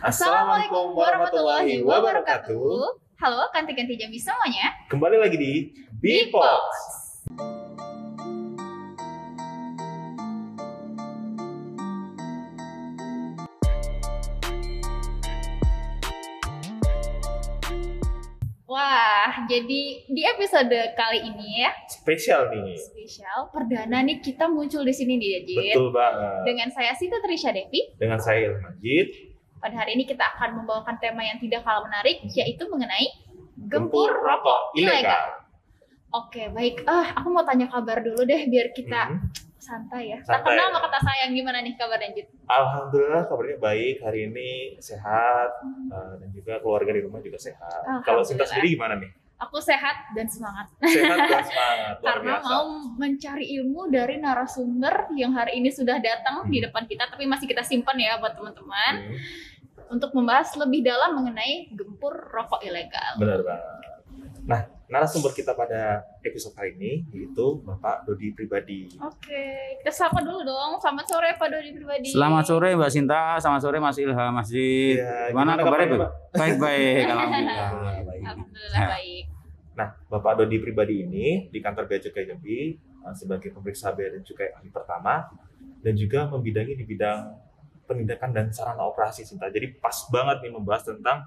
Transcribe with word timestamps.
Assalamualaikum 0.00 0.96
warahmatullahi 0.96 1.84
wabarakatuh. 1.84 2.80
Halo, 3.20 3.44
ganti-ganti 3.52 4.00
jam 4.00 4.08
semuanya. 4.08 4.72
Kembali 4.88 5.20
lagi 5.20 5.36
di 5.36 5.52
Bipox. 6.00 6.64
Wah, 18.64 19.44
jadi 19.52 19.82
di 20.08 20.22
episode 20.24 20.72
kali 20.96 21.28
ini 21.28 21.60
ya, 21.60 21.76
Spesial 21.92 22.48
nih. 22.48 22.72
spesial 22.78 23.52
perdana 23.52 24.00
nih 24.00 24.24
kita 24.24 24.48
muncul 24.48 24.80
di 24.80 24.94
sini 24.96 25.20
nih 25.20 25.44
Jit. 25.44 25.76
Betul 25.76 25.92
banget. 25.92 26.48
Dengan 26.48 26.68
saya 26.72 26.96
Sita 26.96 27.20
Trisha 27.20 27.52
Devi. 27.52 27.84
Dengan 28.00 28.16
saya 28.16 28.48
Ilham 28.48 28.64
Majid. 28.64 29.29
Pada 29.60 29.74
hari 29.76 29.92
ini 29.92 30.04
kita 30.04 30.24
akan 30.26 30.56
membawakan 30.56 30.96
tema 30.96 31.20
yang 31.20 31.36
tidak 31.36 31.60
kalah 31.60 31.84
menarik, 31.84 32.24
yaitu 32.26 32.64
mengenai 32.64 33.12
Gempur 33.60 34.08
gempur 34.08 34.10
rokok 34.18 34.60
ilegal. 34.72 34.96
ilegal. 34.96 35.24
Oke, 36.10 36.42
baik. 36.48 36.82
Ah, 36.84 37.12
aku 37.14 37.28
mau 37.28 37.44
tanya 37.44 37.68
kabar 37.68 38.00
dulu 38.00 38.24
deh, 38.24 38.42
biar 38.44 38.72
kita 38.72 39.00
Hmm. 39.06 39.20
santai 39.54 40.10
ya. 40.10 40.18
Tak 40.18 40.40
Santai. 40.40 40.56
kenal 40.56 40.66
sama 40.66 40.80
kata 40.82 40.98
sayang 40.98 41.30
gimana 41.30 41.60
nih 41.60 41.76
kabarnya, 41.76 42.10
Jit? 42.10 42.26
Alhamdulillah 42.46 43.22
kabarnya 43.24 43.58
baik 43.58 43.96
hari 44.00 44.20
ini 44.26 44.50
sehat 44.78 45.50
eh, 45.86 46.12
dan 46.16 46.28
juga 46.30 46.58
keluarga 46.58 46.90
di 46.90 47.00
rumah 47.00 47.20
juga 47.20 47.36
sehat. 47.36 48.02
Kalau 48.02 48.24
Sinta 48.24 48.42
sendiri 48.42 48.74
gimana 48.74 48.96
nih? 48.96 49.12
Aku 49.40 49.56
sehat 49.56 50.12
dan 50.12 50.26
semangat. 50.26 50.68
Sehat 50.82 51.16
dan 51.18 51.44
semangat 51.46 51.94
karena 52.02 52.34
biasa. 52.36 52.44
mau 52.46 52.64
mencari 52.94 53.44
ilmu 53.54 53.88
dari 53.88 54.16
narasumber 54.18 55.08
yang 55.14 55.32
hari 55.32 55.56
ini 55.56 55.68
sudah 55.68 55.96
datang 55.96 56.44
di 56.44 56.58
Hmm. 56.58 56.66
depan 56.66 56.84
kita 56.84 57.04
tapi 57.06 57.24
masih 57.24 57.46
kita 57.46 57.60
simpan 57.60 57.96
ya 57.96 58.16
buat 58.16 58.34
teman-teman 58.34 58.94
Hmm, 59.00 59.16
untuk 59.90 60.14
membahas 60.14 60.54
lebih 60.54 60.86
dalam 60.86 61.18
mengenai 61.18 61.74
gempur 61.74 62.14
rokok 62.30 62.62
ilegal. 62.62 63.18
benar 63.18 63.42
banget. 63.42 63.90
Nah, 64.40 64.60
narasumber 64.88 65.30
kita 65.36 65.52
pada 65.52 66.02
episode 66.24 66.56
kali 66.56 66.74
ini 66.74 66.92
yaitu 67.12 67.60
Bapak 67.62 68.08
Dodi 68.08 68.32
Pribadi. 68.32 68.88
Oke, 68.98 69.76
kita 69.82 69.92
sapa 69.92 70.22
dulu 70.24 70.42
dong. 70.42 70.80
Selamat 70.80 71.06
sore 71.06 71.30
Pak 71.36 71.48
Dodi 71.52 71.70
pribadi. 71.76 72.08
Selamat 72.10 72.44
sore 72.48 72.72
Mbak 72.74 72.90
Sinta, 72.90 73.36
selamat 73.38 73.60
sore 73.62 73.78
Mas 73.78 73.98
Ilham, 74.00 74.30
Masjid. 74.32 74.98
Iya, 74.98 75.30
Gimana 75.30 75.54
gimana 75.54 75.62
kabarnya? 75.62 75.86
Pak? 76.00 76.10
Baik-baik, 76.34 77.04
alhamdulillah. 77.12 77.70
Baik. 77.70 78.20
Alhamdulillah 78.24 78.80
baik. 78.88 79.24
Nah, 79.76 79.88
Bapak 80.08 80.32
Dodi 80.42 80.56
pribadi 80.58 80.94
ini 81.04 81.26
di 81.52 81.58
kantor 81.62 81.84
Bea 81.86 82.00
Cukai 82.02 82.24
Jambi 82.26 82.74
uh, 83.04 83.14
sebagai 83.14 83.54
pemeriksa 83.54 83.92
bea 83.94 84.10
dan 84.10 84.22
cukai 84.24 84.50
ahli 84.56 84.68
pertama 84.72 85.30
dan 85.80 85.94
juga 85.96 86.28
membidangi 86.28 86.74
di 86.76 86.84
bidang 86.84 87.49
penindakan 87.90 88.30
dan 88.30 88.46
sarana 88.54 88.86
operasi 88.86 89.26
Sinta. 89.26 89.50
Jadi 89.50 89.74
pas 89.82 90.06
banget 90.14 90.46
nih 90.46 90.54
membahas 90.54 90.86
tentang 90.86 91.26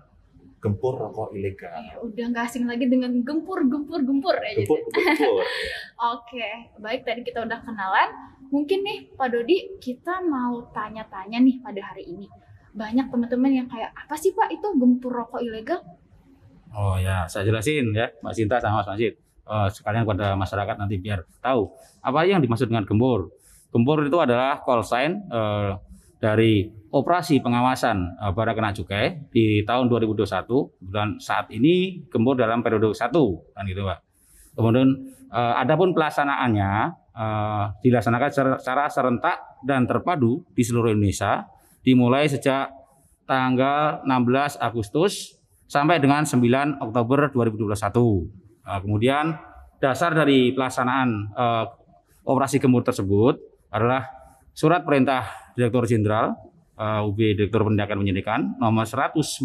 gempur 0.63 0.95
rokok 0.95 1.35
ilegal. 1.35 1.75
Eh, 1.75 1.99
udah 1.99 2.25
nggak 2.31 2.47
asing 2.47 2.63
lagi 2.63 2.87
dengan 2.87 3.11
gempur 3.27 3.67
gempur 3.67 3.99
gempur 3.99 4.31
ya. 4.39 4.63
Gempur, 4.63 4.79
gitu. 4.79 4.95
gempur, 4.95 5.03
gempur. 5.19 5.43
Oke, 6.15 6.47
baik 6.79 7.03
tadi 7.03 7.21
kita 7.27 7.43
udah 7.43 7.59
kenalan. 7.59 8.09
Mungkin 8.47 8.79
nih 8.79 8.97
Pak 9.11 9.27
Dodi 9.27 9.75
kita 9.83 10.23
mau 10.23 10.63
tanya-tanya 10.71 11.43
nih 11.43 11.59
pada 11.59 11.83
hari 11.83 12.07
ini. 12.07 12.31
Banyak 12.71 13.11
teman-teman 13.11 13.51
yang 13.51 13.67
kayak 13.67 13.91
apa 13.91 14.15
sih 14.15 14.31
Pak 14.31 14.55
itu 14.55 14.71
gempur 14.79 15.11
rokok 15.11 15.43
ilegal? 15.43 15.83
Oh 16.73 16.95
ya, 16.97 17.27
saya 17.29 17.45
jelasin 17.45 17.93
ya, 17.93 18.09
Mbak 18.23 18.33
Sinta 18.33 18.57
sama 18.63 18.81
Mas 18.81 18.89
Masjid. 18.89 19.13
Eh, 19.43 19.69
sekalian 19.75 20.07
kepada 20.07 20.39
masyarakat 20.39 20.75
nanti 20.79 20.95
biar 21.03 21.27
tahu 21.43 21.75
apa 21.99 22.23
yang 22.23 22.39
dimaksud 22.39 22.71
dengan 22.71 22.87
gempur. 22.87 23.35
Gempur 23.75 23.99
itu 24.07 24.15
adalah 24.15 24.63
call 24.63 24.79
sign 24.87 25.19
eh, 25.27 25.75
dari 26.23 26.63
operasi 26.95 27.43
pengawasan 27.43 28.15
eh, 28.15 28.31
barang 28.31 28.55
kena 28.55 28.71
cukai 28.71 29.27
di 29.27 29.67
tahun 29.67 29.91
2021 29.91 30.23
dan 30.87 31.19
saat 31.19 31.51
ini 31.51 32.07
gempur 32.07 32.39
dalam 32.39 32.63
periode 32.63 32.95
satu 32.95 33.51
kan 33.51 33.67
gitu 33.67 33.83
Pak. 33.83 33.99
Kemudian 34.55 34.87
eh, 35.27 35.53
adapun 35.59 35.91
pelaksanaannya 35.91 36.71
eh, 37.11 37.63
dilaksanakan 37.83 38.29
secara- 38.31 38.87
serentak 38.87 39.59
dan 39.67 39.83
terpadu 39.83 40.47
di 40.55 40.63
seluruh 40.63 40.95
Indonesia 40.95 41.43
dimulai 41.83 42.31
sejak 42.31 42.71
tanggal 43.27 44.07
16 44.07 44.63
Agustus 44.63 45.35
sampai 45.67 45.99
dengan 45.99 46.23
9 46.23 46.79
Oktober 46.79 47.35
2021. 47.35 48.63
Nah, 48.63 48.79
kemudian 48.79 49.35
dasar 49.83 50.15
dari 50.15 50.55
pelaksanaan 50.55 51.35
eh, 51.35 51.65
operasi 52.23 52.63
gempur 52.63 52.87
tersebut 52.87 53.35
adalah 53.67 54.22
surat 54.53 54.85
perintah 54.85 55.53
Direktur 55.57 55.89
Jenderal 55.89 56.37
eh, 56.77 57.01
UB 57.05 57.17
Direktur 57.17 57.65
Penindakan 57.65 57.99
Penyidikan 58.05 58.39
nomor 58.61 58.85
144 58.85 59.43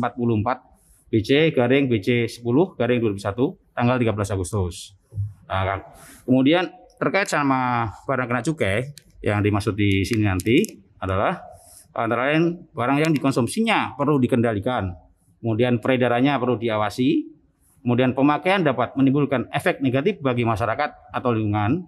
BC 1.09 1.57
garing 1.57 1.89
BC 1.89 2.41
10 2.41 2.45
garing 2.77 2.99
2001 3.01 3.75
tanggal 3.75 3.97
13 3.97 4.35
Agustus. 4.37 4.93
Nah, 5.49 5.65
kan. 5.65 5.81
kemudian 6.29 6.69
terkait 7.01 7.25
sama 7.25 7.89
barang 8.05 8.29
kena 8.29 8.45
cukai 8.45 8.93
yang 9.25 9.41
dimaksud 9.41 9.73
di 9.73 10.05
sini 10.05 10.29
nanti 10.29 10.63
adalah 11.01 11.41
antara 11.97 12.31
lain 12.31 12.69
barang 12.71 12.99
yang 13.03 13.13
dikonsumsinya 13.15 13.99
perlu 13.99 14.23
dikendalikan, 14.23 14.95
kemudian 15.43 15.83
peredarannya 15.83 16.39
perlu 16.39 16.55
diawasi, 16.61 17.27
kemudian 17.83 18.15
pemakaian 18.15 18.63
dapat 18.63 18.95
menimbulkan 18.95 19.51
efek 19.51 19.83
negatif 19.83 20.23
bagi 20.23 20.47
masyarakat 20.47 21.11
atau 21.11 21.31
lingkungan, 21.35 21.87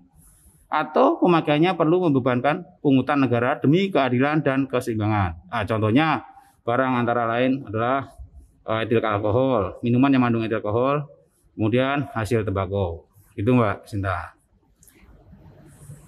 atau 0.71 1.19
pemakaiannya 1.19 1.75
perlu 1.75 2.07
membebankan 2.07 2.63
pungutan 2.79 3.19
negara 3.19 3.59
demi 3.59 3.91
keadilan 3.91 4.39
dan 4.47 4.71
keseimbangan. 4.71 5.51
Nah, 5.51 5.65
contohnya 5.67 6.23
barang 6.63 6.93
antara 6.95 7.27
lain 7.27 7.67
adalah 7.67 8.07
eh, 8.71 8.87
etil 8.87 9.03
alkohol, 9.03 9.83
minuman 9.83 10.15
yang 10.15 10.23
mengandung 10.23 10.47
etil 10.47 10.63
alkohol, 10.63 11.11
kemudian 11.59 12.07
hasil 12.15 12.47
tembakau. 12.47 13.11
Itu 13.35 13.51
Mbak 13.51 13.91
Sinta. 13.91 14.39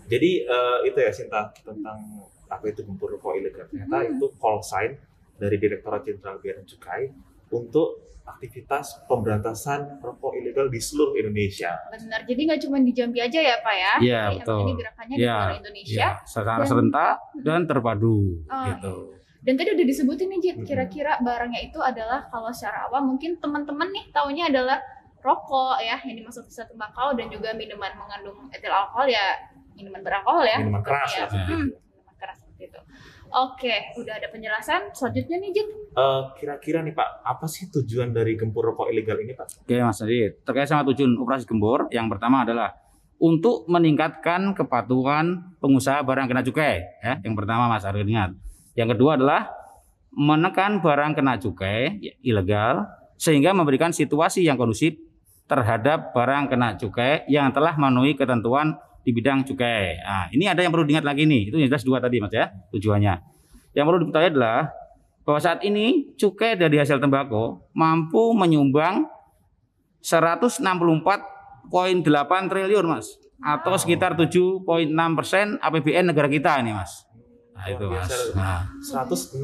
Jadi 0.06 0.46
eh, 0.46 0.78
itu 0.86 0.98
ya 1.02 1.10
Sinta 1.10 1.50
tentang 1.66 1.98
apa 2.46 2.64
itu 2.68 2.86
gempur 2.86 3.18
rokok 3.18 3.34
ilegal. 3.42 3.66
Ternyata 3.66 4.06
Hmm. 4.06 4.14
itu 4.14 4.26
call 4.38 4.62
sign 4.62 4.94
dari 5.40 5.58
Direktorat 5.58 6.06
Jenderal 6.06 6.38
Bea 6.38 6.54
dan 6.54 6.66
Cukai 6.68 7.10
untuk 7.50 8.11
aktivitas 8.24 8.86
pemberantasan 9.04 9.98
rokok 9.98 10.32
ilegal 10.34 10.66
di 10.66 10.78
seluruh 10.78 11.14
Indonesia. 11.14 11.74
Benar. 11.88 12.22
Jadi 12.22 12.40
nggak 12.40 12.60
cuma 12.60 12.76
di 12.78 12.92
Jambi 12.92 13.18
aja 13.18 13.38
ya 13.38 13.56
Pak 13.58 13.74
ya? 13.74 13.92
Iya, 13.98 14.20
Tapi 14.24 14.36
betul. 14.38 14.58
Ini 14.60 14.72
gerakannya 14.76 15.14
di 15.14 15.20
Iya, 15.20 15.34
seluruh 15.36 15.58
Indonesia. 15.58 15.98
Ya, 15.98 16.10
secara 16.24 16.52
Dan- 16.56 16.68
serentak 16.68 17.14
dan 17.36 17.60
terpadu 17.64 18.16
Oh, 18.44 18.64
gitu. 18.68 18.94
Dan 19.42 19.54
tadi 19.56 19.68
udah 19.72 19.82
disebutin 19.84 20.28
nih 20.28 20.38
Jit, 20.40 20.56
kira-kira 20.62 21.18
barangnya 21.18 21.58
itu 21.60 21.76
adalah 21.76 22.30
kalau 22.30 22.48
secara 22.48 22.86
awam 22.86 23.10
mungkin 23.10 23.36
teman-teman 23.36 23.90
nih 23.90 24.06
taunya 24.08 24.46
adalah 24.46 24.78
rokok 25.18 25.78
ya 25.78 25.98
yang 26.00 26.14
dimaksud 26.16 26.42
bisa 26.44 26.62
tembakau 26.64 27.10
dan 27.12 27.26
juga 27.26 27.50
minuman 27.52 27.90
mengandung 27.92 28.46
etil 28.48 28.70
alkohol 28.70 29.06
ya 29.06 29.34
minuman 29.72 29.98
beralkohol 30.00 30.42
ya. 30.44 30.58
Minuman 30.58 30.78
keras 30.80 31.10
ya. 31.10 31.26
seperti 31.26 31.52
Hmm, 31.52 31.66
minuman 31.74 32.14
keras 32.16 32.36
seperti 32.38 32.62
itu. 32.64 32.80
Oke, 33.32 33.96
udah 33.96 34.20
ada 34.20 34.28
penjelasan. 34.28 34.92
Selanjutnya 34.92 35.40
nih 35.40 35.50
Jit. 35.56 35.68
Eh, 35.96 36.22
kira-kira 36.36 36.84
nih 36.84 36.92
Pak, 36.92 37.24
apa 37.24 37.48
sih 37.48 37.72
tujuan 37.72 38.12
dari 38.12 38.36
gempur 38.36 38.72
rokok 38.72 38.92
ilegal 38.92 39.16
ini 39.24 39.32
Pak? 39.32 39.64
Oke 39.64 39.76
Mas 39.80 40.04
Adit, 40.04 40.44
terkait 40.44 40.68
sama 40.68 40.84
tujuan 40.92 41.16
operasi 41.16 41.48
gembor, 41.48 41.88
yang 41.88 42.12
pertama 42.12 42.44
adalah 42.44 42.76
untuk 43.16 43.64
meningkatkan 43.72 44.52
kepatuhan 44.52 45.56
pengusaha 45.64 46.04
barang 46.04 46.28
kena 46.28 46.44
cukai. 46.44 46.84
Ya, 47.00 47.20
yang 47.24 47.32
pertama 47.32 47.72
Mas 47.72 47.88
Adit 47.88 48.04
ingat. 48.04 48.36
Yang 48.76 48.96
kedua 48.96 49.16
adalah 49.16 49.48
menekan 50.12 50.84
barang 50.84 51.16
kena 51.16 51.40
cukai 51.40 52.04
ilegal 52.20 52.84
sehingga 53.16 53.56
memberikan 53.56 53.96
situasi 53.96 54.44
yang 54.44 54.60
kondusif 54.60 54.92
terhadap 55.48 56.12
barang 56.12 56.52
kena 56.52 56.76
cukai 56.76 57.24
yang 57.32 57.48
telah 57.52 57.76
memenuhi 57.80 58.12
ketentuan 58.12 58.76
di 59.02 59.10
bidang 59.10 59.42
cukai. 59.46 59.98
Nah, 59.98 60.26
ini 60.30 60.46
ada 60.46 60.62
yang 60.62 60.70
perlu 60.70 60.86
diingat 60.86 61.06
lagi 61.06 61.26
nih. 61.26 61.50
Itu 61.50 61.58
yang 61.58 61.70
jelas 61.70 61.82
dua 61.82 61.98
tadi 61.98 62.22
Mas 62.22 62.34
ya, 62.34 62.50
tujuannya. 62.70 63.14
Yang 63.74 63.84
perlu 63.84 63.98
diketahui 64.06 64.28
adalah 64.34 64.70
bahwa 65.22 65.38
saat 65.38 65.62
ini 65.62 66.10
cukai 66.18 66.58
dari 66.58 66.78
hasil 66.78 66.98
tembakau 66.98 67.62
mampu 67.74 68.34
menyumbang 68.34 69.06
164,8 70.02 72.50
triliun 72.50 72.86
mas 72.90 73.06
atau 73.38 73.78
sekitar 73.78 74.18
7,6 74.18 74.66
persen 75.18 75.62
APBN 75.62 76.10
negara 76.10 76.26
kita 76.26 76.58
ini 76.58 76.74
mas. 76.74 77.06
Nah 77.54 77.66
itu 77.70 77.86
mas. 77.86 78.10
Nah, 78.34 78.66
164 78.82 79.38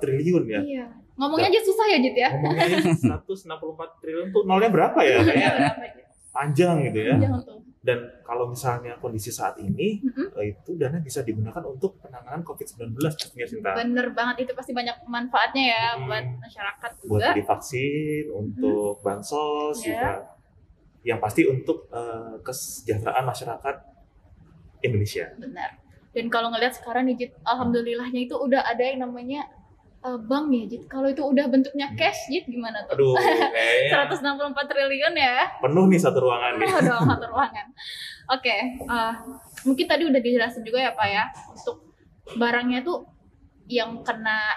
triliun 0.00 0.44
ya. 0.48 0.60
Iya. 0.64 0.86
Ngomongnya 1.14 1.46
aja 1.52 1.60
susah 1.62 1.86
ya 1.94 1.98
Jit 2.00 2.16
ya. 2.16 2.28
Ngomongnya 2.32 2.80
164 3.22 4.00
triliun 4.02 4.32
tuh 4.32 4.42
nolnya 4.48 4.72
berapa 4.72 4.98
ya? 5.04 5.20
Kayaknya 5.28 5.50
Berapa, 5.52 5.84
Jit? 5.94 6.04
panjang 6.34 6.76
gitu 6.90 7.00
ya. 7.12 7.14
Jangan 7.20 7.40
tuh. 7.44 7.60
Dan 7.84 8.00
kalau 8.24 8.48
misalnya 8.48 8.96
kondisi 8.96 9.28
saat 9.28 9.60
ini, 9.60 10.00
Mhm. 10.00 10.32
eh, 10.32 10.56
itu 10.56 10.72
dana 10.74 10.96
bisa 10.98 11.20
digunakan 11.20 11.60
untuk 11.62 12.00
penanganan 12.00 12.40
COVID-19 12.40 12.96
pastinya 13.12 13.44
Sinta. 13.44 13.70
Bener 13.76 14.08
banget 14.10 14.48
itu 14.48 14.52
pasti 14.56 14.72
banyak 14.72 15.04
manfaatnya 15.04 15.64
ya 15.68 15.84
Hmm. 15.92 16.08
buat 16.08 16.24
masyarakat 16.40 16.90
Buat 17.04 17.20
juga. 17.20 17.28
beli 17.30 17.44
vaksin, 17.44 18.24
untuk 18.32 19.04
bansos 19.04 19.76
Ya. 19.78 19.86
juga. 19.86 20.12
Yang 21.04 21.18
pasti 21.20 21.42
untuk 21.44 21.78
eh, 21.92 22.34
kesejahteraan 22.40 23.24
masyarakat 23.28 23.76
Indonesia. 24.80 25.28
Benar. 25.36 25.70
Dan 26.10 26.30
kalau 26.30 26.48
ngelihat 26.48 26.74
sekarang 26.74 27.04
nih, 27.04 27.16
Jit, 27.18 27.32
alhamdulillahnya 27.42 28.20
itu 28.22 28.32
udah 28.32 28.64
ada 28.64 28.80
yang 28.80 29.02
namanya 29.02 29.44
eh, 30.04 30.18
bank 30.20 30.46
ya 30.52 30.64
Jit 30.68 30.82
kalau 30.86 31.08
itu 31.08 31.24
udah 31.24 31.48
bentuknya 31.48 31.88
cash 31.96 32.28
Jit 32.28 32.44
gimana 32.46 32.84
tuh 32.84 32.94
Aduh, 33.00 33.16
kayaknya 33.56 34.04
164 34.20 34.70
triliun 34.70 35.14
ya 35.16 35.36
penuh 35.64 35.84
nih 35.88 36.00
satu 36.00 36.18
ruangan 36.20 36.52
nih. 36.60 36.68
Dong 36.84 37.04
satu 37.08 37.26
ruangan. 37.32 37.66
Oke, 38.36 38.56
eh, 38.84 39.12
mungkin 39.64 39.86
tadi 39.88 40.02
udah 40.04 40.20
dijelasin 40.20 40.62
juga 40.64 40.78
ya 40.84 40.92
Pak 40.92 41.08
ya 41.08 41.24
untuk 41.52 41.96
barangnya 42.36 42.84
tuh 42.84 43.04
yang 43.68 44.04
kena 44.04 44.52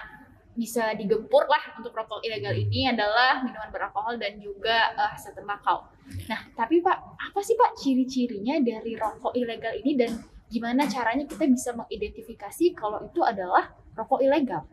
bisa 0.58 0.90
digempur 0.98 1.46
lah 1.46 1.78
untuk 1.78 1.94
rokok 1.94 2.18
ilegal 2.26 2.50
ini 2.50 2.90
adalah 2.90 3.38
minuman 3.46 3.70
beralkohol 3.70 4.18
dan 4.18 4.42
juga 4.42 4.90
eh, 4.98 5.08
hasil 5.14 5.32
tembakau. 5.32 5.86
Nah, 6.26 6.40
tapi 6.58 6.82
Pak, 6.82 6.98
apa 7.14 7.40
sih 7.44 7.54
Pak 7.54 7.78
ciri-cirinya 7.78 8.58
dari 8.58 8.98
rokok 8.98 9.38
ilegal 9.38 9.72
ini 9.78 9.94
dan 9.94 10.18
gimana 10.48 10.88
caranya 10.88 11.28
kita 11.28 11.44
bisa 11.46 11.76
mengidentifikasi 11.76 12.72
kalau 12.74 13.04
itu 13.06 13.20
adalah 13.22 13.70
rokok 13.94 14.24
ilegal? 14.24 14.66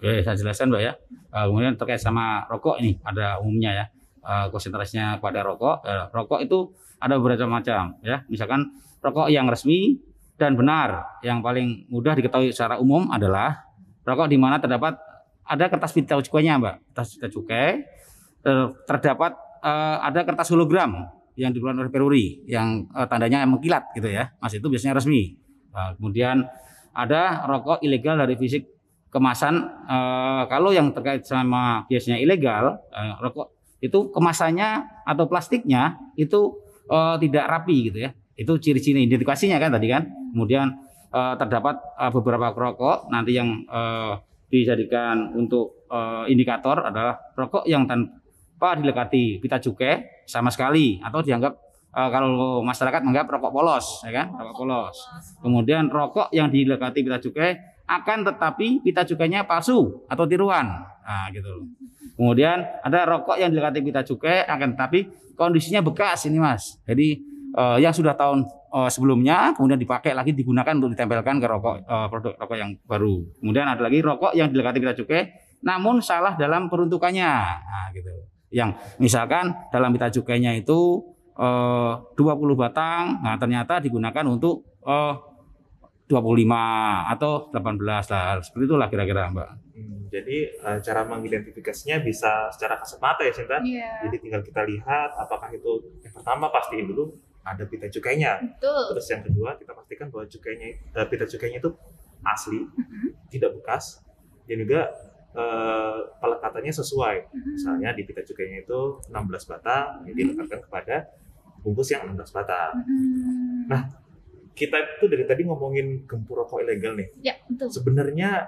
Oke, 0.00 0.24
saya 0.24 0.32
jelaskan 0.32 0.72
Mbak 0.72 0.80
ya. 0.80 0.92
Eh, 1.12 1.44
kemudian 1.44 1.76
terkait 1.76 2.00
sama 2.00 2.48
rokok 2.48 2.80
ini 2.80 2.96
pada 2.96 3.36
umumnya 3.36 3.84
ya. 3.84 3.86
Eh, 4.24 4.46
konsentrasinya 4.48 5.20
pada 5.20 5.44
rokok. 5.44 5.84
Eh, 5.84 6.08
rokok 6.08 6.40
itu 6.40 6.72
ada 6.96 7.20
beberapa 7.20 7.44
macam 7.44 8.00
ya. 8.00 8.24
Misalkan 8.32 8.72
rokok 9.04 9.28
yang 9.28 9.44
resmi 9.52 10.00
dan 10.40 10.56
benar. 10.56 11.20
Yang 11.20 11.38
paling 11.44 11.68
mudah 11.92 12.16
diketahui 12.16 12.48
secara 12.48 12.80
umum 12.80 13.12
adalah 13.12 13.60
rokok 14.08 14.32
di 14.32 14.40
mana 14.40 14.56
terdapat 14.56 14.96
ada 15.44 15.68
kertas 15.68 15.92
pita 15.92 16.16
cukainya 16.16 16.56
Mbak. 16.56 16.74
Kertas 16.96 17.20
pita 17.20 17.28
cukai. 17.28 17.84
Ter- 18.40 18.72
terdapat 18.88 19.36
eh, 19.60 19.96
ada 20.00 20.24
kertas 20.24 20.48
hologram 20.48 21.12
yang 21.36 21.52
dikeluarkan 21.52 21.84
oleh 21.84 21.92
Peruri 21.92 22.26
yang 22.48 22.88
eh, 22.88 23.04
tandanya 23.04 23.44
mengkilat 23.44 23.92
gitu 23.92 24.08
ya. 24.08 24.32
Mas 24.40 24.56
itu 24.56 24.64
biasanya 24.64 24.96
resmi. 24.96 25.36
Nah, 25.76 25.92
kemudian 25.92 26.48
ada 26.96 27.44
rokok 27.44 27.84
ilegal 27.84 28.16
dari 28.16 28.40
fisik 28.40 28.79
kemasan 29.10 29.54
eh, 29.90 30.42
kalau 30.46 30.70
yang 30.70 30.94
terkait 30.94 31.26
sama 31.26 31.84
biasanya 31.90 32.22
ilegal 32.22 32.78
eh, 32.94 33.14
rokok 33.18 33.60
itu 33.82 34.12
kemasannya 34.14 35.02
atau 35.08 35.24
plastiknya 35.26 35.98
itu 36.14 36.56
eh, 36.86 37.16
tidak 37.20 37.44
rapi 37.50 37.90
gitu 37.90 37.98
ya. 38.06 38.10
Itu 38.38 38.56
ciri-ciri 38.56 39.04
identifikasinya 39.04 39.60
kan 39.60 39.74
tadi 39.74 39.90
kan. 39.90 40.06
Kemudian 40.32 40.66
eh, 41.10 41.34
terdapat 41.36 41.76
eh, 41.98 42.10
beberapa 42.14 42.54
rokok. 42.54 43.10
Nanti 43.10 43.34
yang 43.34 43.66
eh, 43.66 44.14
dijadikan 44.50 45.34
untuk 45.34 45.90
eh, 45.90 46.30
indikator 46.30 46.86
adalah 46.86 47.18
rokok 47.34 47.66
yang 47.66 47.90
tanpa 47.90 48.78
dilekati 48.78 49.42
pita 49.42 49.58
cukai 49.58 50.22
sama 50.26 50.54
sekali 50.54 51.02
atau 51.02 51.18
dianggap 51.24 51.52
eh, 51.96 52.08
kalau 52.14 52.62
masyarakat 52.62 53.00
menganggap 53.02 53.26
rokok 53.26 53.50
polos 53.50 54.06
ya 54.06 54.12
kan? 54.22 54.26
Rokok 54.38 54.56
polos. 54.60 54.96
Kemudian 55.42 55.90
rokok 55.90 56.30
yang 56.30 56.52
dilekati 56.52 57.00
pita 57.02 57.18
cukai 57.18 57.79
akan 57.90 58.22
tetapi 58.22 58.86
pita 58.86 59.02
cukainya 59.02 59.42
palsu 59.42 60.06
atau 60.06 60.24
tiruan. 60.30 60.70
Nah, 61.02 61.26
gitu. 61.34 61.66
Kemudian 62.14 62.62
ada 62.86 63.02
rokok 63.02 63.34
yang 63.34 63.50
dilekati 63.50 63.82
pita 63.82 64.06
cukai 64.06 64.46
akan 64.46 64.78
tetapi 64.78 65.10
kondisinya 65.34 65.82
bekas 65.82 66.30
ini, 66.30 66.38
Mas. 66.38 66.78
Jadi 66.86 67.18
eh, 67.50 67.78
yang 67.82 67.90
sudah 67.90 68.14
tahun 68.14 68.46
eh, 68.46 68.90
sebelumnya 68.94 69.58
kemudian 69.58 69.80
dipakai 69.80 70.14
lagi 70.14 70.30
digunakan 70.30 70.70
untuk 70.78 70.94
ditempelkan 70.94 71.42
ke 71.42 71.46
rokok 71.50 71.74
eh, 71.82 72.06
produk 72.06 72.32
rokok 72.38 72.56
yang 72.56 72.70
baru. 72.86 73.26
Kemudian 73.42 73.66
ada 73.66 73.82
lagi 73.82 73.98
rokok 73.98 74.32
yang 74.38 74.54
dilekati 74.54 74.78
pita 74.78 74.94
cukai 74.94 75.22
namun 75.66 75.98
salah 75.98 76.38
dalam 76.38 76.70
peruntukannya. 76.70 77.32
Nah, 77.58 77.86
gitu. 77.90 78.14
Yang 78.54 78.78
misalkan 79.02 79.50
dalam 79.74 79.90
pita 79.90 80.14
cukainya 80.14 80.54
itu 80.54 81.02
eh, 81.34 81.92
20 82.14 82.54
batang, 82.54 83.18
nah 83.18 83.34
ternyata 83.34 83.82
digunakan 83.82 84.22
untuk 84.30 84.78
eh, 84.86 85.14
25 86.10 86.50
atau 87.14 87.32
18 87.54 87.78
lah. 88.10 88.42
Seperti 88.42 88.64
itulah 88.66 88.90
kira-kira, 88.90 89.30
Mbak. 89.30 89.48
Hmm, 89.72 89.98
jadi 90.10 90.38
eh, 90.50 90.78
cara 90.82 91.06
mengidentifikasinya 91.06 92.02
bisa 92.02 92.50
secara 92.50 92.74
kasat 92.76 92.98
mata 92.98 93.22
ya 93.22 93.30
Sinta. 93.30 93.62
Iya, 93.62 94.10
Jadi 94.10 94.16
tinggal 94.18 94.42
kita 94.42 94.66
lihat 94.66 95.14
apakah 95.14 95.54
itu 95.54 95.70
yang 96.02 96.10
pertama 96.10 96.50
pastiin 96.50 96.90
dulu 96.90 97.14
ada 97.40 97.62
pita 97.64 97.86
cukainya. 97.86 98.42
betul. 98.42 98.92
Terus 98.92 99.06
yang 99.08 99.22
kedua 99.22 99.50
kita 99.54 99.72
pastikan 99.72 100.10
bahwa 100.10 100.26
cukainya 100.26 100.68
eh, 100.90 101.06
pita 101.06 101.24
cukainya 101.24 101.58
itu 101.58 101.70
asli, 102.20 102.60
Mhm, 102.60 103.08
tidak 103.30 103.56
bekas, 103.56 104.02
dan 104.44 104.58
juga 104.58 104.90
eh, 105.30 105.98
pelekatannya 106.18 106.74
sesuai. 106.74 107.16
mhm. 107.30 107.50
Misalnya 107.54 107.88
di 107.94 108.02
pita 108.02 108.20
cukainya 108.20 108.60
itu 108.60 108.80
16 109.08 109.46
batang, 109.46 110.02
yang 110.04 110.16
dilekatkan 110.18 110.60
kepada 110.60 110.96
bungkus 111.62 111.88
yang 111.88 112.02
16 112.04 112.34
batang. 112.34 112.82
Mhm. 112.82 113.70
Nah, 113.70 113.82
Kita 114.54 114.76
itu 114.76 115.04
dari 115.08 115.24
tadi 115.24 115.42
ngomongin 115.46 116.04
gempur 116.04 116.44
rokok 116.44 116.60
ilegal 116.60 116.98
nih. 116.98 117.08
ya 117.24 117.34
betul. 117.48 117.70
Sebenarnya 117.70 118.44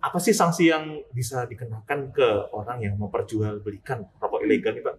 apa 0.00 0.16
sih 0.16 0.32
sanksi 0.32 0.72
yang 0.72 0.96
bisa 1.12 1.44
dikenakan 1.44 2.08
ke 2.10 2.28
orang 2.56 2.80
yang 2.80 2.94
memperjualbelikan 2.96 4.00
rokok 4.16 4.40
ilegal 4.42 4.72
nih, 4.74 4.84
Pak? 4.84 4.96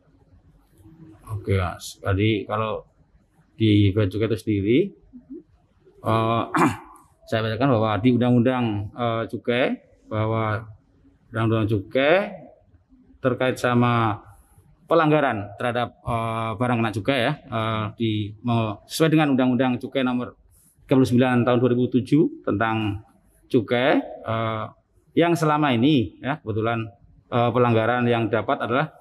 Oke, 1.32 1.58
Mas. 1.58 1.98
Jadi 1.98 2.46
kalau 2.46 2.86
di 3.58 3.90
cukai 3.94 4.28
itu 4.30 4.38
sendiri, 4.38 4.80
eh, 6.06 6.44
saya 7.30 7.40
bacakan 7.46 7.70
bahwa 7.78 7.92
di 8.02 8.10
Undang-Undang 8.14 8.66
eh, 8.94 9.24
Cukai 9.30 9.66
bahwa 10.12 10.68
Undang-Undang 11.32 11.68
Cukai 11.72 12.42
terkait 13.22 13.56
sama 13.56 14.20
pelanggaran 14.92 15.56
terhadap 15.56 16.04
eh, 16.04 16.52
barang 16.60 16.78
kena 16.84 16.92
cukai 16.92 17.20
ya 17.24 17.34
eh, 17.40 17.84
di 17.96 18.12
sesuai 18.92 19.16
dengan 19.16 19.32
Undang-Undang 19.32 19.80
Cukai 19.80 20.04
nomor 20.04 20.36
39 20.92 21.48
tahun 21.48 21.58
2007 21.64 22.44
tentang 22.44 23.00
cukai 23.48 24.04
eh, 24.04 24.66
yang 25.16 25.32
selama 25.32 25.72
ini 25.72 26.20
ya 26.20 26.44
kebetulan 26.44 26.92
eh, 27.32 27.50
pelanggaran 27.56 28.04
yang 28.04 28.28
dapat 28.28 28.68
adalah 28.68 28.92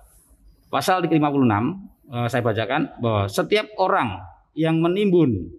pasal 0.71 1.03
56 1.03 1.11
eh, 1.11 2.27
saya 2.31 2.43
bacakan 2.47 2.95
bahwa 3.03 3.27
setiap 3.27 3.67
orang 3.83 4.23
yang 4.55 4.79
menimbun, 4.79 5.51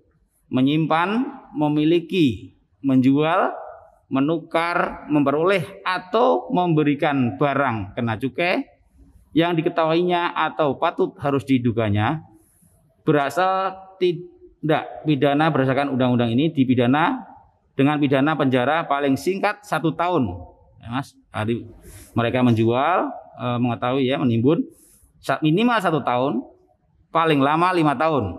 menyimpan, 0.47 1.27
memiliki, 1.55 2.55
menjual, 2.83 3.51
menukar, 4.11 5.07
memperoleh 5.07 5.83
atau 5.83 6.51
memberikan 6.51 7.39
barang 7.39 7.95
kena 7.95 8.19
cukai 8.19 8.67
yang 9.31 9.55
diketahuinya 9.55 10.35
atau 10.35 10.75
patut 10.75 11.15
harus 11.19 11.47
diduganya 11.47 12.23
berasal 13.07 13.73
tidak 13.97 15.03
pidana 15.07 15.49
berdasarkan 15.49 15.89
undang-undang 15.93 16.31
ini 16.31 16.53
dipidana 16.53 17.25
dengan 17.73 17.97
pidana 17.97 18.37
penjara 18.37 18.85
paling 18.85 19.17
singkat 19.17 19.63
satu 19.65 19.95
tahun, 19.95 20.27
ya 20.83 20.87
mas. 20.91 21.15
Jadi 21.31 21.65
mereka 22.13 22.43
menjual, 22.45 23.09
eh, 23.41 23.57
mengetahui 23.57 24.05
ya, 24.05 24.19
menimbun 24.21 24.67
minimal 25.41 25.77
satu 25.81 26.03
tahun, 26.03 26.43
paling 27.09 27.39
lama 27.41 27.73
lima 27.73 27.95
tahun, 27.95 28.37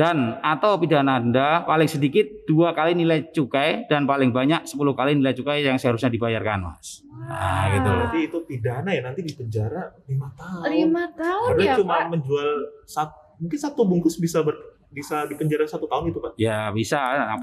dan 0.00 0.40
atau 0.40 0.80
pidana 0.80 1.20
denda 1.20 1.60
paling 1.62 1.84
sedikit 1.84 2.24
dua 2.48 2.72
kali 2.72 2.96
nilai 2.96 3.28
cukai 3.28 3.84
dan 3.84 4.08
paling 4.08 4.32
banyak 4.32 4.64
10 4.64 4.72
kali 4.96 5.12
nilai 5.12 5.36
cukai 5.36 5.60
yang 5.60 5.76
seharusnya 5.76 6.08
dibayarkan, 6.08 6.72
mas. 6.72 7.04
Nah, 7.04 7.68
gitu 7.68 7.84
loh. 7.84 8.08
Berarti 8.08 8.20
itu 8.24 8.38
pidana 8.42 8.88
ya 8.88 9.04
nanti 9.04 9.20
di 9.20 9.36
penjara 9.36 9.92
lima 10.08 10.32
tahun. 10.32 10.62
Lima 10.72 11.04
tahun 11.12 11.48
Padahal 11.52 11.68
ya 11.68 11.74
cuma 11.76 11.94
Pak. 11.94 12.06
menjual 12.08 12.48
sat- 12.82 13.20
mungkin 13.36 13.58
satu 13.58 13.84
bungkus 13.84 14.16
bisa 14.16 14.40
ber- 14.40 14.56
bisa 14.88 15.28
di 15.28 15.36
penjara 15.36 15.68
satu 15.68 15.84
tahun 15.84 16.08
itu, 16.08 16.18
Pak. 16.18 16.32
Ya 16.34 16.72
bisa, 16.72 16.96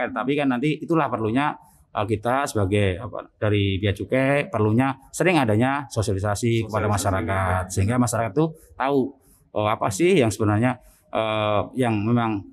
tapi 0.10 0.34
kan 0.34 0.50
nanti 0.50 0.82
itulah 0.82 1.08
perlunya 1.08 1.54
eh, 1.88 2.06
kita 2.06 2.44
sebagai 2.44 2.98
apa, 2.98 3.30
dari 3.38 3.78
bea 3.78 3.94
cukai 3.94 4.50
perlunya 4.50 4.98
sering 5.10 5.38
adanya 5.38 5.86
sosialisasi 5.88 6.66
kepada 6.66 6.90
Sosialisasi. 6.90 6.96
masyarakat 6.98 7.64
sehingga 7.70 7.96
masyarakat 7.96 8.32
tuh 8.34 8.50
tahu 8.74 9.14
oh, 9.54 9.68
apa 9.68 9.88
sih 9.88 10.18
yang 10.18 10.28
sebenarnya 10.28 10.82
eh, 11.10 11.62
yang 11.76 11.96
memang 12.02 12.44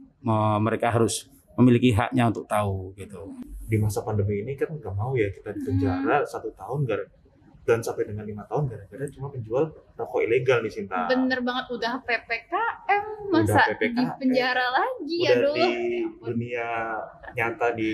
mereka 0.58 0.88
harus 0.88 1.28
memiliki 1.54 1.92
haknya 1.92 2.26
untuk 2.26 2.44
tahu 2.44 2.90
gitu. 2.94 3.36
Di 3.64 3.76
masa 3.76 4.00
pandemi 4.00 4.40
ini 4.40 4.54
kan 4.54 4.68
nggak 4.70 4.92
mau 4.92 5.12
ya 5.12 5.28
kita 5.28 5.52
di 5.52 5.60
penjara 5.62 6.24
satu 6.24 6.50
tahun 6.50 6.82
gara 6.84 7.04
dan 7.64 7.80
sampai 7.80 8.04
dengan 8.04 8.24
lima 8.24 8.44
tahun 8.44 8.68
gara-gara 8.68 9.08
cuma 9.08 9.28
penjual 9.28 9.64
rokok 9.94 10.20
ilegal 10.20 10.60
nih 10.60 10.68
Sinta. 10.68 11.08
Bener 11.08 11.40
banget 11.40 11.64
udah 11.70 11.96
PPKM 12.02 13.04
Udah 13.24 13.40
masa 13.40 13.60
PPKM. 13.70 13.94
di 13.94 14.04
penjara 14.18 14.66
lagi 14.70 15.18
Udah 15.22 15.32
aduh. 15.34 15.54
di 15.54 15.64
Ya 15.64 16.04
dunia 16.20 16.68
nyata 17.32 17.66
di 17.72 17.90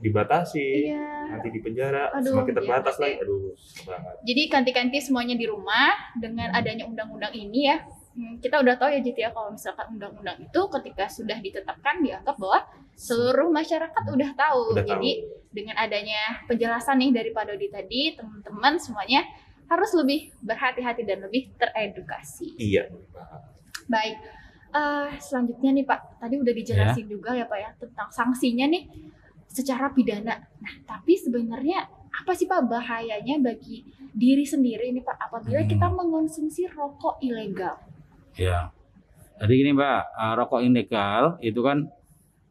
dibatasi, 0.00 0.88
Iya. 0.88 1.28
nanti 1.28 1.52
di 1.52 1.60
penjara 1.60 2.08
Aduh, 2.10 2.32
semakin 2.32 2.48
iya, 2.48 2.58
terbatas 2.58 2.94
berarti- 2.96 3.04
lagi. 3.04 3.16
Aduh, 3.20 3.40
banget. 3.84 4.14
Jadi 4.24 4.42
kanti-kanti 4.48 4.98
semuanya 4.98 5.36
di 5.36 5.44
rumah 5.44 5.92
dengan 6.16 6.48
adanya 6.50 6.88
undang-undang 6.88 7.36
ini 7.36 7.68
ya. 7.68 7.76
Hmm, 8.18 8.42
Kita 8.42 8.58
udah 8.58 8.74
tahu 8.74 8.90
ya 8.90 9.00
Jit 9.00 9.14
ya 9.14 9.30
kalau 9.30 9.54
misalkan 9.54 9.86
undang-undang 9.94 10.42
itu 10.42 10.60
ketika 10.74 11.06
sudah 11.06 11.38
ditetapkan 11.38 12.02
dianggap 12.02 12.34
bahwa 12.34 12.66
seluruh 12.98 13.46
masyarakat 13.54 14.04
udah 14.10 14.30
tahu. 14.34 14.74
Udah 14.74 14.82
Jadi 14.82 15.22
dengan 15.54 15.78
adanya 15.78 16.42
penjelasan 16.50 16.98
nih 16.98 17.14
dari 17.14 17.30
Pak 17.30 17.44
Dodi 17.46 17.70
tadi, 17.70 18.18
teman-teman 18.18 18.74
semuanya 18.82 19.22
harus 19.70 19.94
lebih 19.94 20.34
berhati-hati 20.42 21.06
dan 21.06 21.22
lebih 21.22 21.54
teredukasi. 21.54 22.58
Iya. 22.58 22.90
Baik, 23.86 24.18
Eh, 24.68 25.10
selanjutnya 25.16 25.72
nih 25.72 25.84
Pak, 25.88 26.20
tadi 26.20 26.36
udah 26.36 26.52
dijelasin 26.52 27.08
juga 27.08 27.32
ya 27.32 27.48
Pak 27.48 27.56
ya 27.56 27.70
tentang 27.80 28.12
sanksinya 28.12 28.68
nih 28.68 28.84
secara 29.48 29.88
pidana. 29.96 30.44
Nah, 30.60 30.74
tapi 30.84 31.16
sebenarnya 31.16 31.88
apa 31.88 32.36
sih 32.36 32.44
Pak 32.44 32.68
bahayanya 32.68 33.40
bagi 33.40 33.88
diri 34.12 34.44
sendiri 34.44 34.92
ini 34.92 35.00
Pak 35.00 35.16
apabila 35.16 35.64
Hmm. 35.64 35.70
kita 35.72 35.88
mengonsumsi 35.88 36.68
rokok 36.68 37.16
ilegal? 37.24 37.80
Ya. 38.36 38.74
Jadi 39.38 39.52
gini 39.54 39.70
Mbak, 39.72 40.02
eh, 40.18 40.34
rokok 40.34 40.60
ilegal 40.60 41.38
itu 41.40 41.60
kan 41.62 41.86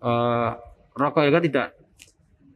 eh, 0.01 0.50
rokok 0.96 1.22
ilegal 1.27 1.43
tidak 1.43 1.67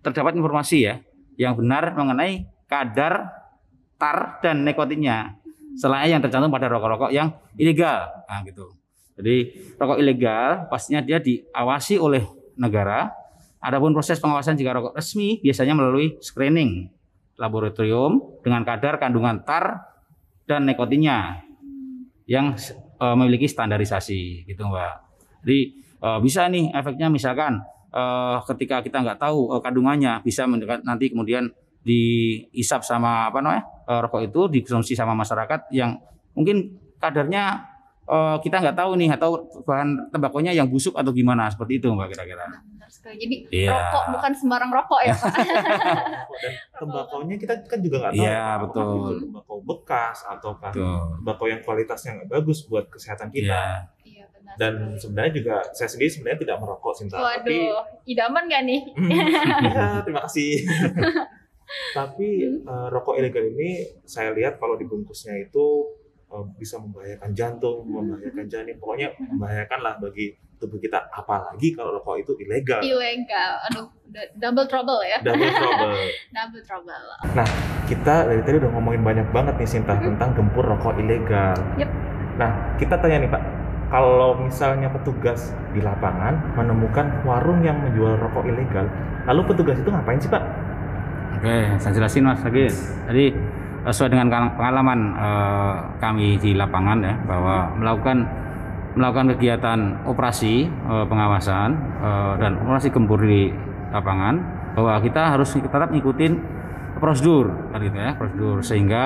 terdapat 0.01 0.33
informasi 0.39 0.77
ya 0.81 0.95
yang 1.37 1.53
benar 1.53 1.93
mengenai 1.93 2.47
kadar 2.65 3.29
tar 3.99 4.41
dan 4.41 4.65
nikotinnya 4.65 5.37
selain 5.77 6.11
yang 6.11 6.21
tercantum 6.23 6.51
pada 6.51 6.67
rokok-rokok 6.67 7.11
yang 7.13 7.31
ilegal. 7.55 8.09
Nah, 8.27 8.41
gitu. 8.43 8.75
Jadi 9.19 9.53
rokok 9.77 9.99
ilegal 9.99 10.67
pastinya 10.71 11.03
dia 11.03 11.21
diawasi 11.21 12.01
oleh 12.01 12.25
negara. 12.57 13.11
Adapun 13.61 13.93
proses 13.93 14.17
pengawasan 14.17 14.57
jika 14.57 14.73
rokok 14.73 14.97
resmi 14.97 15.37
biasanya 15.45 15.77
melalui 15.77 16.17
screening 16.17 16.89
laboratorium 17.37 18.41
dengan 18.41 18.65
kadar 18.65 18.97
kandungan 18.97 19.45
tar 19.45 19.85
dan 20.49 20.65
nikotinnya 20.65 21.45
yang 22.25 22.57
eh, 23.01 23.15
memiliki 23.17 23.50
standarisasi 23.50 24.46
gitu 24.46 24.70
Mbak. 24.70 24.93
Jadi 25.41 25.60
eh, 25.98 26.20
bisa 26.22 26.46
nih 26.48 26.70
efeknya 26.70 27.10
misalkan 27.10 27.58
eh, 27.89 28.38
ketika 28.46 28.86
kita 28.86 29.01
nggak 29.01 29.17
tahu 29.17 29.58
eh, 29.58 29.62
kandungannya 29.65 30.22
bisa 30.22 30.46
nanti 30.86 31.10
kemudian 31.10 31.50
diisap 31.81 32.86
sama 32.86 33.34
apa 33.34 33.41
namanya 33.41 33.65
eh, 33.89 34.00
rokok 34.05 34.22
itu 34.29 34.41
dikonsumsi 34.62 34.93
sama 34.93 35.17
masyarakat 35.17 35.74
yang 35.74 35.98
mungkin 36.38 36.77
kadarnya 37.01 37.70
eh, 38.03 38.38
kita 38.39 38.55
nggak 38.58 38.75
tahu 38.75 38.91
nih 38.96 39.10
atau 39.12 39.31
bahan 39.62 40.10
tembakonya 40.10 40.51
yang 40.51 40.65
busuk 40.65 40.93
atau 40.93 41.10
gimana 41.10 41.48
seperti 41.48 41.77
itu 41.77 41.89
Mbak 41.89 42.08
kira-kira. 42.10 42.46
Sekali. 42.91 43.15
Jadi 43.17 43.36
Iya. 43.55 43.72
rokok 43.72 44.03
bukan 44.12 44.31
sembarang 44.36 44.67
rokok 44.70 45.00
ya 45.01 45.15
Pak. 45.15 45.31
dan 46.43 46.53
tembakaunya 46.75 47.36
kita 47.36 47.53
kan 47.63 47.79
juga 47.79 47.98
nggak 48.00 48.13
tahu 48.13 48.22
Iya, 48.22 48.39
apakah 48.51 48.67
betul. 48.67 48.91
itu 48.91 49.13
tembakau 49.24 49.58
bekas 49.63 50.17
ataukah 50.27 50.72
Tuh. 50.72 51.00
tembakau 51.17 51.48
yang 51.48 51.62
kualitasnya 51.62 52.12
nggak 52.13 52.29
bagus 52.31 52.67
buat 52.67 52.86
kesehatan 52.88 53.29
kita 53.29 53.48
Iya. 53.48 53.63
Iya 54.03 54.25
benar. 54.29 54.53
dan 54.55 54.74
sekali. 54.75 55.00
sebenarnya 55.00 55.34
juga 55.34 55.55
saya 55.72 55.88
sendiri 55.88 56.10
sebenarnya 56.10 56.39
tidak 56.41 56.58
merokok 56.58 56.93
Sinta 56.93 57.15
tapi 57.15 57.58
Waduh, 57.63 57.79
idaman 58.05 58.43
gak 58.46 58.63
nih? 58.65 58.81
ya, 59.72 59.88
terima 60.01 60.22
kasih 60.22 60.51
tapi 61.98 62.29
eh, 62.60 62.88
rokok 62.89 63.15
ilegal 63.15 63.48
ini 63.48 63.70
saya 64.03 64.31
lihat 64.31 64.60
kalau 64.60 64.75
dibungkusnya 64.75 65.39
itu 65.39 65.88
bisa 66.53 66.75
membahayakan 66.77 67.29
jantung 67.31 67.83
membahayakan 67.83 68.45
janin 68.47 68.75
pokoknya 68.75 69.09
membahayakan 69.17 69.79
lah 69.79 69.93
bagi 69.97 70.31
tubuh 70.55 70.77
kita 70.77 71.09
apalagi 71.09 71.73
kalau 71.73 71.91
rokok 71.91 72.21
itu 72.21 72.31
ilegal 72.39 72.79
Ilegal. 72.79 73.51
Aduh, 73.65 73.89
double 74.35 74.65
trouble 74.65 75.01
ya. 75.01 75.17
double 75.19 75.50
trouble 75.57 75.93
Double 76.29 76.61
trouble. 76.61 77.01
kita 77.83 78.15
dari 78.23 78.41
tadi 78.41 78.55
udah 78.57 78.71
ngomongin 78.71 79.01
banyak 79.01 79.27
banget 79.29 79.57
nih 79.57 79.67
Sinta 79.67 79.93
Mhm. 79.93 80.15
tentang 80.15 80.29
gempur 80.33 80.63
rokok 80.63 80.95
ilegal. 80.95 81.57
Yep. 81.75 81.89
Nah, 82.38 82.50
kita 82.77 82.95
tanya 82.95 83.17
nih 83.19 83.29
Pak, 83.29 83.41
kalau 83.89 84.38
misalnya 84.38 84.88
petugas 84.88 85.51
di 85.71 85.81
lapangan 85.81 86.55
menemukan 86.55 87.09
warung 87.21 87.59
yang 87.59 87.75
menjual 87.77 88.15
rokok 88.15 88.45
ilegal, 88.45 88.85
lalu 89.25 89.41
petugas 89.45 89.75
itu 89.75 89.89
ngapain 89.89 90.15
sih 90.15 90.29
Pak? 90.29 90.43
Oke, 91.35 91.57
saya 91.81 91.91
jelasin 91.91 92.23
Mas 92.23 92.39
lagi. 92.39 92.69
Jadi 93.09 93.25
eh, 93.33 93.33
sesuai 93.81 94.13
dengan 94.13 94.29
pengalaman 94.53 95.00
eh, 95.17 95.75
kami 95.97 96.38
di 96.38 96.53
lapangan 96.53 96.97
ya 97.01 97.13
bahwa 97.25 97.73
melakukan 97.77 98.17
melakukan 98.93 99.33
kegiatan 99.38 99.79
operasi 100.05 100.69
eh, 100.69 101.05
pengawasan 101.09 101.69
eh, 102.01 102.33
dan 102.38 102.61
operasi 102.61 102.93
gempur 102.93 103.17
di 103.25 103.50
lapangan 103.89 104.38
bahwa 104.77 105.01
kita 105.03 105.35
harus 105.35 105.50
tetap 105.57 105.89
ngikutin 105.91 106.33
prosedur 107.01 107.50
kan 107.73 107.79
gitu 107.81 107.97
ya 107.97 108.13
prosedur 108.13 108.61
sehingga 108.61 109.03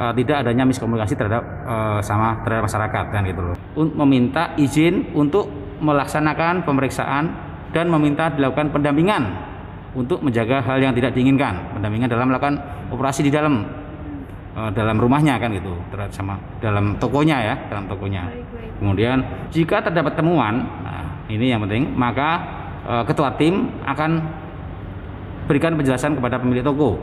eh, 0.00 0.12
tidak 0.24 0.36
adanya 0.48 0.64
miskomunikasi 0.64 1.12
terhadap 1.12 1.44
eh, 1.68 2.00
sama 2.00 2.40
terhadap 2.40 2.72
masyarakat 2.72 3.04
kan 3.12 3.22
gitu 3.28 3.40
loh. 3.52 3.56
Meminta 3.76 4.56
izin 4.56 5.12
untuk 5.12 5.52
melaksanakan 5.84 6.64
pemeriksaan 6.64 7.24
dan 7.76 7.92
meminta 7.92 8.32
dilakukan 8.32 8.72
pendampingan 8.72 9.28
untuk 9.92 10.24
menjaga 10.24 10.64
hal 10.64 10.80
yang 10.80 10.96
tidak 10.96 11.12
diinginkan 11.12 11.76
pendampingan 11.76 12.08
dalam 12.08 12.32
melakukan 12.32 12.56
operasi 12.88 13.28
di 13.28 13.32
dalam 13.32 13.64
eh, 14.56 14.70
dalam 14.72 14.96
rumahnya 14.96 15.36
kan 15.36 15.52
gitu 15.52 15.76
terhadap 15.92 16.12
sama 16.16 16.34
dalam 16.64 16.96
tokonya 16.96 17.36
ya 17.52 17.54
dalam 17.68 17.84
tokonya. 17.86 18.24
Kemudian 18.76 19.24
jika 19.52 19.80
terdapat 19.80 20.16
temuan 20.16 20.64
nah, 20.84 21.24
ini 21.28 21.52
yang 21.52 21.60
penting 21.68 21.92
maka 21.92 22.42
eh, 22.88 23.04
ketua 23.04 23.36
tim 23.36 23.68
akan 23.84 24.24
berikan 25.46 25.76
penjelasan 25.76 26.16
kepada 26.16 26.40
pemilik 26.40 26.64
toko. 26.64 26.98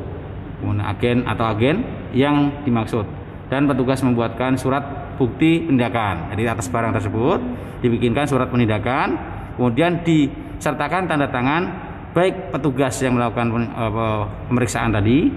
Kemudian 0.60 0.84
agen 0.84 1.18
atau 1.28 1.46
agen 1.48 1.86
yang 2.16 2.50
dimaksud. 2.64 3.04
Dan 3.52 3.70
petugas 3.70 4.02
membuatkan 4.02 4.58
surat 4.58 5.04
bukti 5.18 5.66
penindakan 5.66 6.34
jadi 6.34 6.58
atas 6.58 6.68
barang 6.70 6.94
tersebut 6.98 7.40
dibikinkan 7.86 8.26
surat 8.26 8.50
penindakan 8.50 9.18
kemudian 9.56 10.02
disertakan 10.02 11.06
tanda 11.06 11.30
tangan 11.30 11.70
baik 12.14 12.54
petugas 12.54 12.98
yang 13.02 13.18
melakukan 13.18 13.50
eh, 13.54 14.24
pemeriksaan 14.50 14.90
tadi 14.94 15.30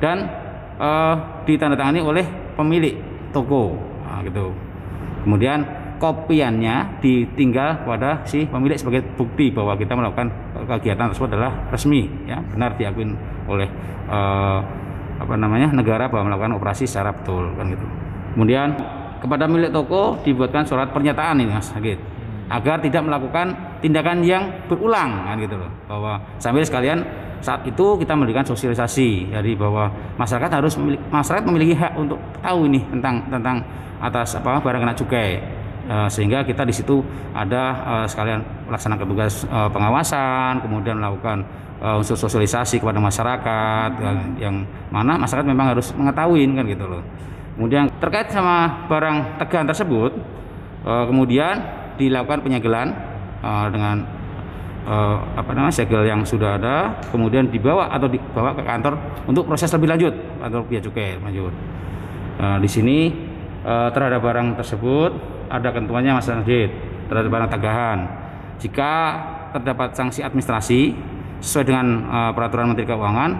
dan 0.00 0.43
eh, 0.78 1.14
ditandatangani 1.46 2.00
oleh 2.00 2.26
pemilik 2.54 2.94
toko. 3.34 3.74
Nah, 4.06 4.22
gitu. 4.22 4.54
Kemudian 5.24 5.64
kopiannya 5.98 7.00
ditinggal 7.00 7.86
pada 7.86 8.20
si 8.28 8.44
pemilik 8.44 8.76
sebagai 8.76 9.02
bukti 9.16 9.48
bahwa 9.48 9.72
kita 9.78 9.96
melakukan 9.96 10.28
kegiatan 10.68 11.08
tersebut 11.10 11.32
adalah 11.34 11.52
resmi 11.72 12.06
ya. 12.28 12.38
Benar 12.52 12.76
diakui 12.76 13.08
oleh 13.48 13.68
eh, 14.10 14.60
apa 15.14 15.34
namanya 15.38 15.70
negara 15.70 16.10
bahwa 16.10 16.34
melakukan 16.34 16.58
operasi 16.58 16.84
secara 16.84 17.14
betul 17.14 17.54
kan 17.54 17.70
gitu. 17.70 17.86
Kemudian 18.34 18.74
kepada 19.22 19.48
milik 19.48 19.72
toko 19.72 20.20
dibuatkan 20.20 20.66
surat 20.66 20.90
pernyataan 20.90 21.40
ini 21.40 21.54
mas 21.54 21.72
Agit 21.72 21.96
agar 22.52 22.76
tidak 22.84 23.02
melakukan 23.08 23.56
tindakan 23.80 24.20
yang 24.20 24.44
berulang 24.68 25.24
kan 25.24 25.36
gitu 25.40 25.56
loh. 25.56 25.70
Bahwa 25.88 26.20
sambil 26.36 26.66
sekalian 26.66 27.00
saat 27.44 27.60
itu 27.68 28.00
kita 28.00 28.16
memberikan 28.16 28.40
sosialisasi 28.40 29.36
dari 29.36 29.52
bahwa 29.52 29.92
masyarakat 30.16 30.48
harus 30.48 30.80
memiliki, 30.80 31.04
masyarakat 31.12 31.44
memiliki 31.44 31.74
hak 31.76 31.92
untuk 32.00 32.16
tahu 32.40 32.64
ini 32.64 32.80
tentang 32.88 33.20
tentang 33.28 33.60
atas 34.00 34.40
apa 34.40 34.64
barang 34.64 34.80
kena 34.80 34.96
cukai. 34.96 35.30
Eh, 35.84 36.08
sehingga 36.08 36.40
kita 36.40 36.64
di 36.64 36.72
situ 36.72 37.04
ada 37.36 37.62
eh, 37.84 38.06
sekalian 38.08 38.40
melaksanakan 38.64 39.04
tugas 39.04 39.44
eh, 39.44 39.68
pengawasan 39.68 40.64
kemudian 40.64 40.96
melakukan 40.96 41.44
unsur 41.84 42.16
sosialisasi 42.16 42.80
kepada 42.80 42.96
masyarakat 42.96 43.90
yang, 44.40 44.64
mana 44.88 45.20
masyarakat 45.20 45.44
memang 45.44 45.76
harus 45.76 45.92
mengetahui 45.92 46.48
kan 46.56 46.64
gitu 46.64 46.88
loh. 46.88 47.04
Kemudian 47.60 47.92
terkait 48.00 48.32
sama 48.32 48.88
barang 48.88 49.36
tegangan 49.36 49.68
tersebut 49.68 50.16
kemudian 50.80 51.60
dilakukan 52.00 52.40
penyegelan 52.40 52.88
dengan 53.68 54.00
eh, 54.84 55.16
apa 55.36 55.50
namanya 55.56 55.74
segel 55.74 56.04
yang 56.04 56.22
sudah 56.22 56.60
ada 56.60 57.00
kemudian 57.08 57.48
dibawa 57.48 57.88
atau 57.90 58.08
dibawa 58.08 58.54
ke 58.54 58.62
kantor 58.62 58.94
untuk 59.26 59.48
proses 59.48 59.72
lebih 59.72 59.88
lanjut 59.90 60.14
atau 60.40 60.60
bea 60.64 60.80
cukai 60.80 61.18
lanjut 61.20 61.52
Nah, 62.34 62.58
di 62.58 62.66
sini 62.66 62.98
eh, 63.62 63.88
terhadap 63.94 64.20
barang 64.22 64.58
tersebut 64.58 65.10
ada 65.50 65.70
ketentuannya 65.70 66.18
Mas 66.18 66.26
Najid 66.26 66.70
terhadap 67.06 67.30
barang 67.30 67.50
tagahan. 67.50 67.98
Jika 68.58 68.92
terdapat 69.54 69.94
sanksi 69.94 70.24
administrasi 70.24 70.80
sesuai 71.38 71.64
dengan 71.68 71.86
eh, 72.10 72.30
peraturan 72.34 72.74
Menteri 72.74 72.90
Keuangan 72.90 73.30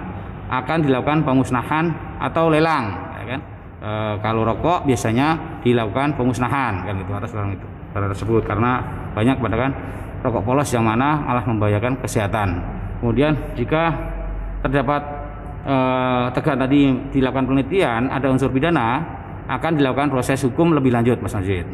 akan 0.45 0.79
dilakukan 0.85 1.25
pemusnahan 1.25 1.85
atau 2.21 2.53
lelang, 2.53 2.85
ya 3.19 3.25
kan? 3.35 3.41
Eh, 3.83 4.15
kalau 4.23 4.47
rokok 4.47 4.87
biasanya 4.87 5.61
dilakukan 5.67 6.15
pemusnahan 6.15 6.87
kan 6.87 6.95
gitu 6.95 7.11
atas 7.11 7.33
barang 7.35 7.53
itu 7.57 7.67
barang 7.95 8.11
tersebut 8.15 8.43
karena 8.47 8.83
banyak 9.15 9.39
katakan 9.39 9.71
rokok 10.25 10.43
polos 10.43 10.73
yang 10.73 10.89
mana 10.89 11.21
malah 11.21 11.45
membahayakan 11.45 12.01
kesehatan. 12.01 12.57
Kemudian 13.05 13.37
jika 13.53 13.93
terdapat 14.65 15.03
eh, 15.69 16.27
tegang 16.33 16.57
tadi 16.57 16.81
dilakukan 17.13 17.45
penelitian 17.45 18.09
ada 18.09 18.33
unsur 18.33 18.49
pidana 18.49 19.05
akan 19.45 19.77
dilakukan 19.77 20.09
proses 20.09 20.41
hukum 20.41 20.73
lebih 20.73 20.89
lanjut 20.89 21.21
Mas 21.21 21.37
Najid 21.37 21.69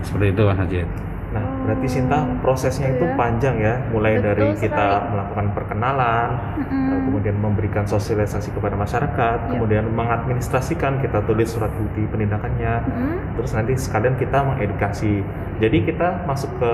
seperti 0.00 0.32
itu 0.32 0.42
Mas 0.48 0.58
Najid 0.64 0.88
Nah, 1.30 1.46
berarti 1.62 1.86
Sinta 1.86 2.26
prosesnya 2.42 2.90
itu 2.90 3.06
Iya. 3.06 3.14
panjang 3.14 3.56
ya, 3.62 3.74
mulai 3.94 4.18
Betul 4.18 4.26
dari 4.34 4.46
kita 4.58 4.86
sekali. 4.98 5.08
melakukan 5.14 5.46
perkenalan, 5.54 6.28
Mm-mm. 6.58 6.90
eh, 6.90 7.00
kemudian 7.06 7.36
memberikan 7.38 7.84
sosialisasi 7.86 8.50
kepada 8.50 8.74
masyarakat, 8.74 9.38
Iya. 9.46 9.50
kemudian 9.54 9.84
mengadministrasikan, 9.94 10.98
kita 10.98 11.22
tulis 11.22 11.46
surat 11.46 11.70
bukti 11.70 12.02
penindakannya, 12.10 12.82
Mm-mm. 12.82 13.14
terus 13.38 13.54
nanti 13.54 13.78
sekalian 13.78 14.18
kita 14.18 14.42
mengedukasi. 14.42 15.22
Jadi 15.62 15.78
kita 15.86 16.26
masuk 16.26 16.50
ke 16.58 16.72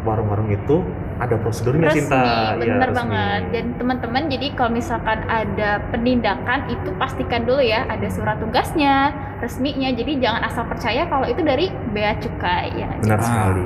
warung-warung 0.00 0.48
itu 0.48 0.80
ada 1.20 1.36
prosedurnya 1.36 1.92
resmi, 1.92 2.00
Sinta, 2.00 2.24
Iya, 2.56 2.56
bener 2.56 2.88
resmi. 2.88 2.98
banget. 3.04 3.42
Dan 3.52 3.64
teman-teman, 3.76 4.22
jadi 4.32 4.46
kalau 4.56 4.72
misalkan 4.72 5.20
ada 5.28 5.70
penindakan 5.92 6.64
itu 6.66 6.88
pastikan 6.96 7.44
dulu 7.44 7.60
ya 7.60 7.84
ada 7.84 8.08
surat 8.08 8.40
tugasnya, 8.40 9.12
resminya. 9.38 9.92
Jadi 9.92 10.16
jangan 10.16 10.48
asal 10.48 10.64
percaya 10.64 11.04
kalau 11.06 11.28
itu 11.28 11.44
dari 11.44 11.68
bea 11.92 12.16
cukai 12.16 12.72
ya. 12.72 12.88
Benar 12.98 13.20
sekali. 13.20 13.62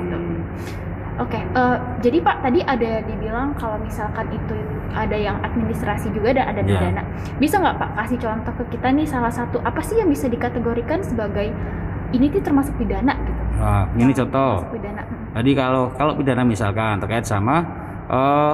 Oke, 1.15 1.39
eh, 1.39 1.75
jadi 2.03 2.19
Pak 2.19 2.43
tadi 2.43 2.59
ada 2.59 2.99
dibilang 2.99 3.55
kalau 3.55 3.79
misalkan 3.79 4.27
itu 4.35 4.51
ada 4.91 5.15
yang 5.15 5.39
administrasi 5.39 6.11
juga 6.11 6.35
dan 6.35 6.51
ada 6.51 6.59
Ya. 6.59 6.75
pidana. 6.75 7.03
Bisa 7.39 7.55
nggak 7.55 7.79
Pak 7.79 7.89
kasih 7.95 8.19
contoh 8.19 8.51
ke 8.59 8.75
kita 8.75 8.91
nih 8.91 9.07
salah 9.07 9.31
satu 9.31 9.63
apa 9.63 9.79
sih 9.79 9.95
yang 9.95 10.11
bisa 10.11 10.27
dikategorikan 10.27 10.99
sebagai 10.99 11.55
ini 12.11 12.27
tuh 12.27 12.43
termasuk 12.43 12.75
pidana 12.75 13.15
gitu? 13.15 13.41
Nah, 13.55 13.87
ini 13.95 14.11
contoh. 14.11 14.59
Termasuk 14.59 14.75
pidana. 14.75 15.03
Jadi 15.35 15.51
kalau 15.51 15.91
kalau 15.99 16.15
pidana 16.15 16.47
misalkan 16.47 16.95
terkait 17.03 17.27
sama 17.27 17.59
eh, 18.07 18.53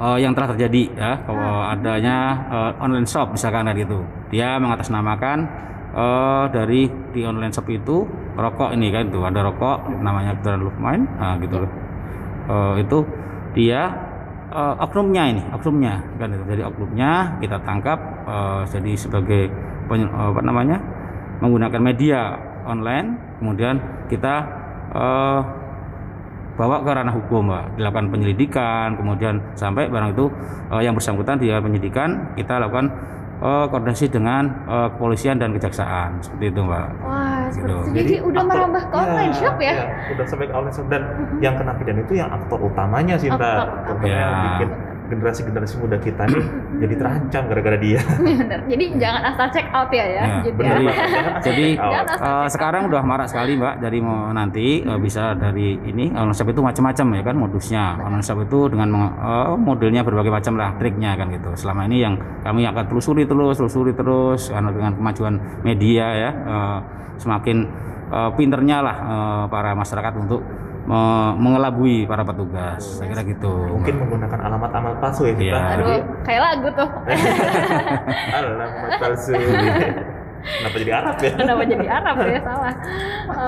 eh, 0.00 0.18
yang 0.24 0.32
telah 0.32 0.56
terjadi 0.56 0.82
ya, 0.96 1.12
kalau 1.28 1.68
adanya 1.68 2.16
eh, 2.48 2.72
online 2.80 3.04
shop 3.04 3.36
misalkan 3.36 3.68
kayak 3.68 3.84
gitu, 3.84 4.00
dia 4.32 4.56
mengatasnamakan 4.56 5.44
eh, 5.92 6.44
dari 6.56 6.88
di 7.12 7.20
online 7.28 7.52
shop 7.52 7.68
itu 7.68 8.08
rokok 8.32 8.72
ini 8.72 8.88
kan 8.88 9.12
itu 9.12 9.20
ada 9.20 9.44
rokok 9.44 9.92
namanya 10.00 10.32
kebetulan 10.40 10.60
Lukman, 10.64 11.00
nah 11.20 11.36
gitu 11.36 11.56
loh. 11.68 11.72
Eh, 12.48 12.74
itu 12.80 12.98
dia 13.52 13.92
eh, 14.48 14.74
oknumnya 14.80 15.22
ini, 15.36 15.42
oknumnya 15.52 16.00
kan 16.16 16.32
itu. 16.32 16.44
Jadi 16.48 16.62
oknumnya 16.64 17.36
kita 17.44 17.60
tangkap 17.60 17.98
eh, 18.24 18.62
jadi 18.72 18.92
sebagai 18.96 19.42
eh, 19.92 20.08
apa 20.08 20.40
namanya 20.40 20.80
menggunakan 21.44 21.80
media 21.84 22.40
online, 22.64 23.36
kemudian 23.36 23.76
kita 24.08 24.48
eh, 24.96 25.40
bawa 26.52 26.76
ke 26.78 26.90
ranah 26.90 27.14
hukum 27.14 27.48
Mbak. 27.48 27.64
dilakukan 27.74 28.06
penyelidikan 28.08 28.88
kemudian 28.94 29.34
sampai 29.54 29.88
barang 29.88 30.12
itu 30.12 30.28
eh, 30.68 30.82
yang 30.82 30.92
bersangkutan 30.92 31.36
dia 31.36 31.56
penyidikan 31.58 32.08
kita 32.34 32.58
lakukan 32.58 32.92
eh, 33.38 33.64
koordinasi 33.66 34.06
dengan 34.06 34.42
eh, 34.64 34.88
kepolisian 34.90 35.36
dan 35.36 35.50
kejaksaan 35.50 36.20
seperti 36.20 36.44
itu 36.48 36.60
Mbak 36.60 36.86
Wah, 37.00 37.44
seperti 37.48 37.60
Gitu. 37.62 37.76
itu. 37.82 37.92
Jadi, 37.94 38.14
udah 38.22 38.32
aktor- 38.38 38.48
merambah 38.50 38.82
ke 38.82 38.94
online 38.94 39.28
Iya, 39.28 39.38
shop 39.38 39.56
ya? 39.58 39.72
iya, 39.72 39.84
udah 40.08 40.24
sampai 40.26 40.46
ke 40.46 40.54
online 40.54 40.74
shop 40.74 40.86
dan 40.88 41.02
yang 41.38 41.54
kena 41.54 41.72
pidana 41.74 42.00
itu 42.00 42.14
yang 42.14 42.30
aktor 42.30 42.58
utamanya 42.58 43.14
sih 43.16 43.28
Aktor 43.28 43.40
Mbak. 43.40 43.66
bikin 43.98 44.68
generasi-generasi 45.12 45.74
muda 45.76 45.96
kita 46.00 46.24
nih 46.24 46.44
jadi 46.82 46.94
terancam 46.96 47.42
gara-gara 47.46 47.76
dia. 47.76 48.00
Bener. 48.16 48.60
Jadi 48.64 48.84
jangan 48.96 49.22
asal 49.28 49.46
check 49.52 49.68
out 49.70 49.92
ya 49.92 50.04
ya, 50.04 50.22
Ya, 50.22 50.34
gitu 50.42 50.56
bener 50.56 50.76
ya. 50.80 50.94
Jadi- 51.44 51.74
Eh, 52.22 52.46
check 52.46 52.50
sekarang 52.50 52.88
udah 52.88 53.02
marak 53.04 53.28
sekali 53.28 53.54
Mbak 53.54 53.74
dari 53.78 53.98
mau 54.00 54.32
nanti 54.32 54.80
eh, 54.80 54.98
bisa 54.98 55.36
dari 55.36 55.76
ini. 55.84 56.08
Online 56.10 56.32
shop 56.32 56.48
itu 56.48 56.60
macam-macam 56.60 57.06
ya 57.12 57.22
kan 57.22 57.36
modusnya. 57.36 57.84
Online 58.00 58.24
shop 58.24 58.38
itu 58.42 58.58
dengan 58.72 58.88
eh, 59.18 59.54
modelnya 59.54 60.02
berbagai 60.02 60.32
macam 60.32 60.56
lah 60.56 60.72
triknya 60.76 61.14
kan 61.14 61.28
gitu. 61.28 61.50
Selama 61.54 61.84
ini 61.84 62.00
yang 62.00 62.14
kami 62.40 62.64
akan 62.64 62.84
telusuri 62.88 63.26
terus 63.26 63.58
telusuri 63.58 63.92
terus 63.92 64.48
karena 64.48 64.70
dengan 64.70 64.92
kemajuan 64.96 65.34
media 65.62 66.06
ya 66.08 66.30
eh, 66.32 66.78
semakin 67.18 67.66
eh, 68.12 68.30
pinternya 68.34 68.78
lah 68.78 68.96
eh, 68.98 69.44
para 69.48 69.72
masyarakat 69.72 70.12
untuk 70.18 70.40
me- 70.82 71.34
mengelabui 71.36 72.04
para 72.04 72.22
petugas 72.22 72.98
saya 72.98 73.08
kira 73.08 73.22
gitu 73.24 73.52
Mungkin 73.72 73.94
menggunakan 73.98 74.38
alamat-alamat 74.42 74.98
palsu 74.98 75.22
ya 75.24 75.34
kita. 75.34 75.48
Iya. 75.48 75.60
Aduh, 75.72 75.88
kayak 76.22 76.40
lagu 76.42 76.68
tuh. 76.72 76.88
alamat 78.36 78.90
palsu. 78.98 79.32
Kenapa 80.42 80.74
jadi 80.76 80.92
Arab 80.92 81.16
ya? 81.16 81.32
Kenapa 81.32 81.62
jadi 81.62 81.86
Arab 81.88 82.16
ya 82.20 82.40
salah? 82.42 82.74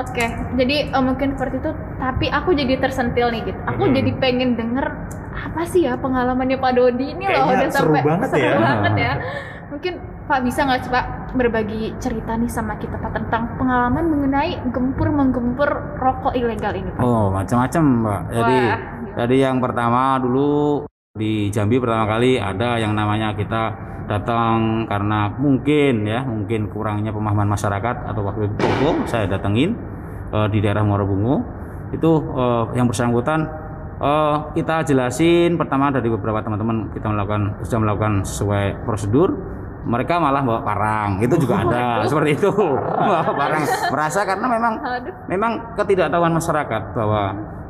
Oke, 0.00 0.26
jadi 0.54 0.76
eh, 0.88 1.02
mungkin 1.02 1.28
seperti 1.34 1.56
itu. 1.58 1.70
Tapi 1.98 2.26
aku 2.30 2.50
jadi 2.54 2.74
tersentil 2.78 3.28
nih 3.30 3.42
gitu. 3.44 3.58
Aku 3.66 3.82
Hmm. 3.84 3.94
jadi 3.94 4.10
pengen 4.16 4.54
denger 4.54 4.86
apa 5.34 5.66
sih 5.66 5.82
ya 5.82 5.98
pengalamannya 5.98 6.54
Pak 6.56 6.72
Dodi 6.72 7.10
ini 7.10 7.26
loh 7.26 7.50
Kayaknya 7.50 7.50
udah 7.58 7.68
seru 7.68 7.90
sampai 7.90 8.02
banget 8.04 8.28
seru 8.30 8.46
ya. 8.46 8.52
banget 8.56 8.92
ya. 8.94 9.12
Mungkin 9.66 9.92
Pak 10.24 10.38
bisa 10.40 10.60
nggak 10.62 10.80
coba 10.86 11.00
berbagi 11.34 11.90
cerita 11.98 12.38
nih 12.38 12.46
sama 12.46 12.78
kita 12.78 12.94
Pak 12.94 13.10
tentang 13.10 13.58
pengalaman 13.58 14.06
mengenai 14.06 14.62
gempur 14.70 15.10
menggempur 15.10 15.66
rokok 15.98 16.32
ilegal 16.38 16.72
ini 16.78 16.90
Pak? 16.94 17.02
Oh, 17.02 17.28
macam-macam, 17.34 17.82
Mbak. 17.82 18.20
Jadi 18.30 18.58
Wah. 18.62 18.78
jadi 19.18 19.36
yang 19.50 19.58
pertama 19.58 20.16
dulu 20.22 20.86
di 21.18 21.50
Jambi 21.50 21.82
pertama 21.82 22.06
kali 22.06 22.38
ada 22.38 22.78
yang 22.78 22.94
namanya 22.94 23.34
kita 23.34 23.74
datang 24.06 24.86
karena 24.86 25.34
mungkin 25.34 26.06
ya, 26.06 26.22
mungkin 26.22 26.70
kurangnya 26.70 27.10
pemahaman 27.10 27.50
masyarakat 27.50 27.96
atau 28.06 28.22
waktu 28.22 28.46
itu 28.46 28.54
Pogo, 28.54 28.90
saya 29.10 29.26
datengin 29.26 29.74
eh, 30.30 30.48
di 30.54 30.62
daerah 30.62 30.86
Muarabungu. 30.86 31.42
Itu 31.90 32.22
eh, 32.30 32.64
yang 32.78 32.86
bersangkutan 32.86 33.42
eh, 33.98 34.36
kita 34.54 34.86
jelasin 34.86 35.58
pertama 35.58 35.90
dari 35.90 36.06
beberapa 36.06 36.38
teman-teman 36.46 36.94
kita 36.94 37.10
melakukan 37.10 37.42
sudah 37.66 37.78
melakukan 37.82 38.12
sesuai 38.22 38.86
prosedur 38.86 39.34
mereka 39.84 40.16
malah 40.16 40.40
bawa 40.40 40.60
parang. 40.64 41.20
Itu 41.20 41.36
juga 41.36 41.60
ada. 41.60 42.04
Seperti 42.08 42.40
itu. 42.40 42.50
Bawa 42.50 43.20
parang. 43.36 43.62
Merasa 43.92 44.20
karena 44.24 44.46
memang 44.48 44.74
memang 45.28 45.52
ketidaktahuan 45.76 46.32
masyarakat 46.32 46.82
bahwa 46.96 47.22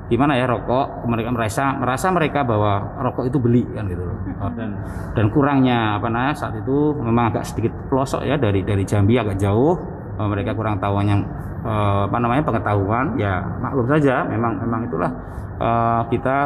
gimana 0.04 0.36
ya 0.36 0.44
rokok 0.44 1.08
mereka 1.08 1.32
merasa 1.32 1.80
merasa 1.80 2.12
mereka 2.12 2.44
bahwa 2.44 2.92
rokok 3.00 3.24
itu 3.24 3.38
beli 3.40 3.64
kan 3.72 3.88
gitu. 3.88 4.04
Loh 4.04 4.14
Oh, 4.44 4.52
dan 4.52 4.76
dan 5.16 5.26
kurangnya 5.32 5.96
apa 5.96 6.12
namanya 6.12 6.36
saat 6.36 6.54
itu 6.60 6.92
memang 7.00 7.32
agak 7.32 7.48
sedikit 7.48 7.72
pelosok 7.88 8.28
ya 8.28 8.36
dari 8.36 8.60
dari 8.60 8.84
Jambi 8.84 9.16
agak 9.16 9.40
jauh. 9.40 9.78
Eh, 10.14 10.28
mereka 10.28 10.52
kurang 10.52 10.78
tahu 10.78 11.00
yang 11.02 11.24
eh, 11.64 12.02
apa 12.06 12.18
namanya 12.20 12.44
pengetahuan. 12.44 13.16
Ya 13.16 13.40
maklum 13.58 13.88
saja 13.88 14.28
memang 14.28 14.60
memang 14.60 14.80
itulah 14.84 15.10
eh, 15.58 16.02
kita 16.12 16.36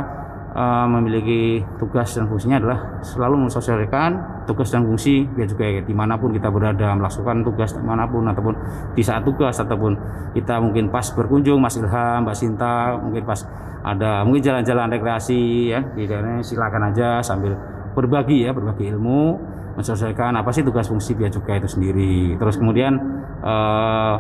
eh, 0.59 0.87
memiliki 0.91 1.63
tugas 1.79 2.11
dan 2.19 2.27
fungsinya 2.27 2.59
adalah 2.59 2.79
selalu 3.07 3.47
mensosialisasikan 3.47 4.11
tugas 4.51 4.75
dan 4.75 4.83
fungsi 4.83 5.23
biar 5.31 5.47
juga 5.47 5.65
ya, 5.71 5.81
di 5.87 5.95
mana 5.95 6.19
pun 6.19 6.35
kita 6.35 6.51
berada 6.51 6.99
melakukan 6.99 7.47
tugas 7.47 7.71
di 7.79 7.85
mana 7.87 8.11
pun 8.11 8.27
ataupun 8.27 8.55
di 8.99 9.03
saat 9.07 9.23
tugas 9.23 9.55
ataupun 9.63 9.95
kita 10.35 10.59
mungkin 10.59 10.91
pas 10.91 11.07
berkunjung 11.15 11.63
Mas 11.63 11.79
Ilham, 11.79 12.27
Mbak 12.27 12.35
Sinta 12.35 12.99
mungkin 12.99 13.23
pas 13.23 13.47
ada 13.87 14.27
mungkin 14.27 14.43
jalan-jalan 14.43 14.91
rekreasi 14.91 15.71
ya 15.71 15.81
di 15.95 16.05
silakan 16.43 16.91
aja 16.91 17.23
sambil 17.23 17.55
berbagi 17.95 18.43
ya 18.43 18.51
berbagi 18.51 18.91
ilmu 18.91 19.39
mensosialisasikan 19.79 20.35
apa 20.35 20.51
sih 20.51 20.67
tugas 20.67 20.91
fungsi 20.91 21.15
biaya 21.15 21.31
cukai 21.39 21.63
itu 21.63 21.71
sendiri. 21.71 22.35
Terus 22.35 22.59
kemudian 22.59 22.99
eh, 23.47 24.15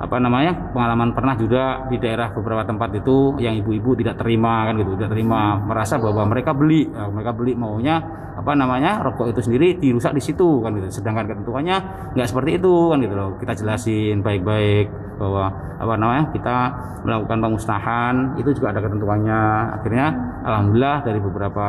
apa 0.00 0.16
namanya 0.16 0.72
pengalaman 0.72 1.12
pernah 1.12 1.36
juga 1.36 1.84
di 1.92 2.00
daerah 2.00 2.32
beberapa 2.32 2.64
tempat 2.64 2.88
itu 2.96 3.36
yang 3.36 3.52
ibu-ibu 3.60 4.00
tidak 4.00 4.16
terima 4.16 4.64
kan 4.64 4.80
gitu 4.80 4.96
tidak 4.96 5.12
terima. 5.12 5.60
Merasa 5.60 6.00
bahwa 6.00 6.24
mereka 6.24 6.56
beli 6.56 6.88
eh, 6.88 7.10
mereka 7.12 7.36
beli 7.36 7.52
maunya 7.52 8.00
apa 8.32 8.56
namanya 8.56 9.04
rokok 9.04 9.36
itu 9.36 9.44
sendiri 9.44 9.76
dirusak 9.76 10.16
di 10.16 10.22
situ 10.24 10.64
kan 10.64 10.72
gitu. 10.72 10.88
Sedangkan 10.88 11.28
ketentuannya 11.28 11.76
nggak 12.16 12.28
seperti 12.32 12.56
itu 12.56 12.72
kan 12.88 12.98
gitu 13.04 13.12
loh. 13.12 13.36
Kita 13.36 13.52
jelasin 13.52 14.24
baik-baik 14.24 14.86
bahwa 15.20 15.52
apa 15.76 15.94
namanya 16.00 16.24
kita 16.32 16.56
melakukan 17.04 17.38
pemusnahan 17.44 18.14
itu 18.40 18.56
juga 18.56 18.72
ada 18.72 18.80
ketentuannya. 18.80 19.40
Akhirnya 19.76 20.06
alhamdulillah 20.48 20.96
dari 21.04 21.20
beberapa 21.20 21.66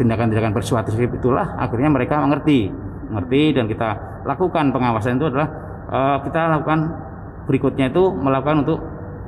tindakan-tindakan 0.00 0.56
persuasif 0.56 0.96
itulah 0.96 1.60
akhirnya 1.60 1.92
mereka 1.92 2.24
mengerti. 2.24 2.72
Mengerti 3.12 3.52
dan 3.52 3.68
kita 3.68 4.24
lakukan 4.24 4.72
pengawasan 4.72 5.20
itu 5.20 5.28
adalah 5.28 5.48
eh, 5.92 6.16
kita 6.24 6.40
lakukan 6.56 7.07
berikutnya 7.48 7.88
itu 7.88 8.12
melakukan 8.12 8.62
untuk 8.62 8.78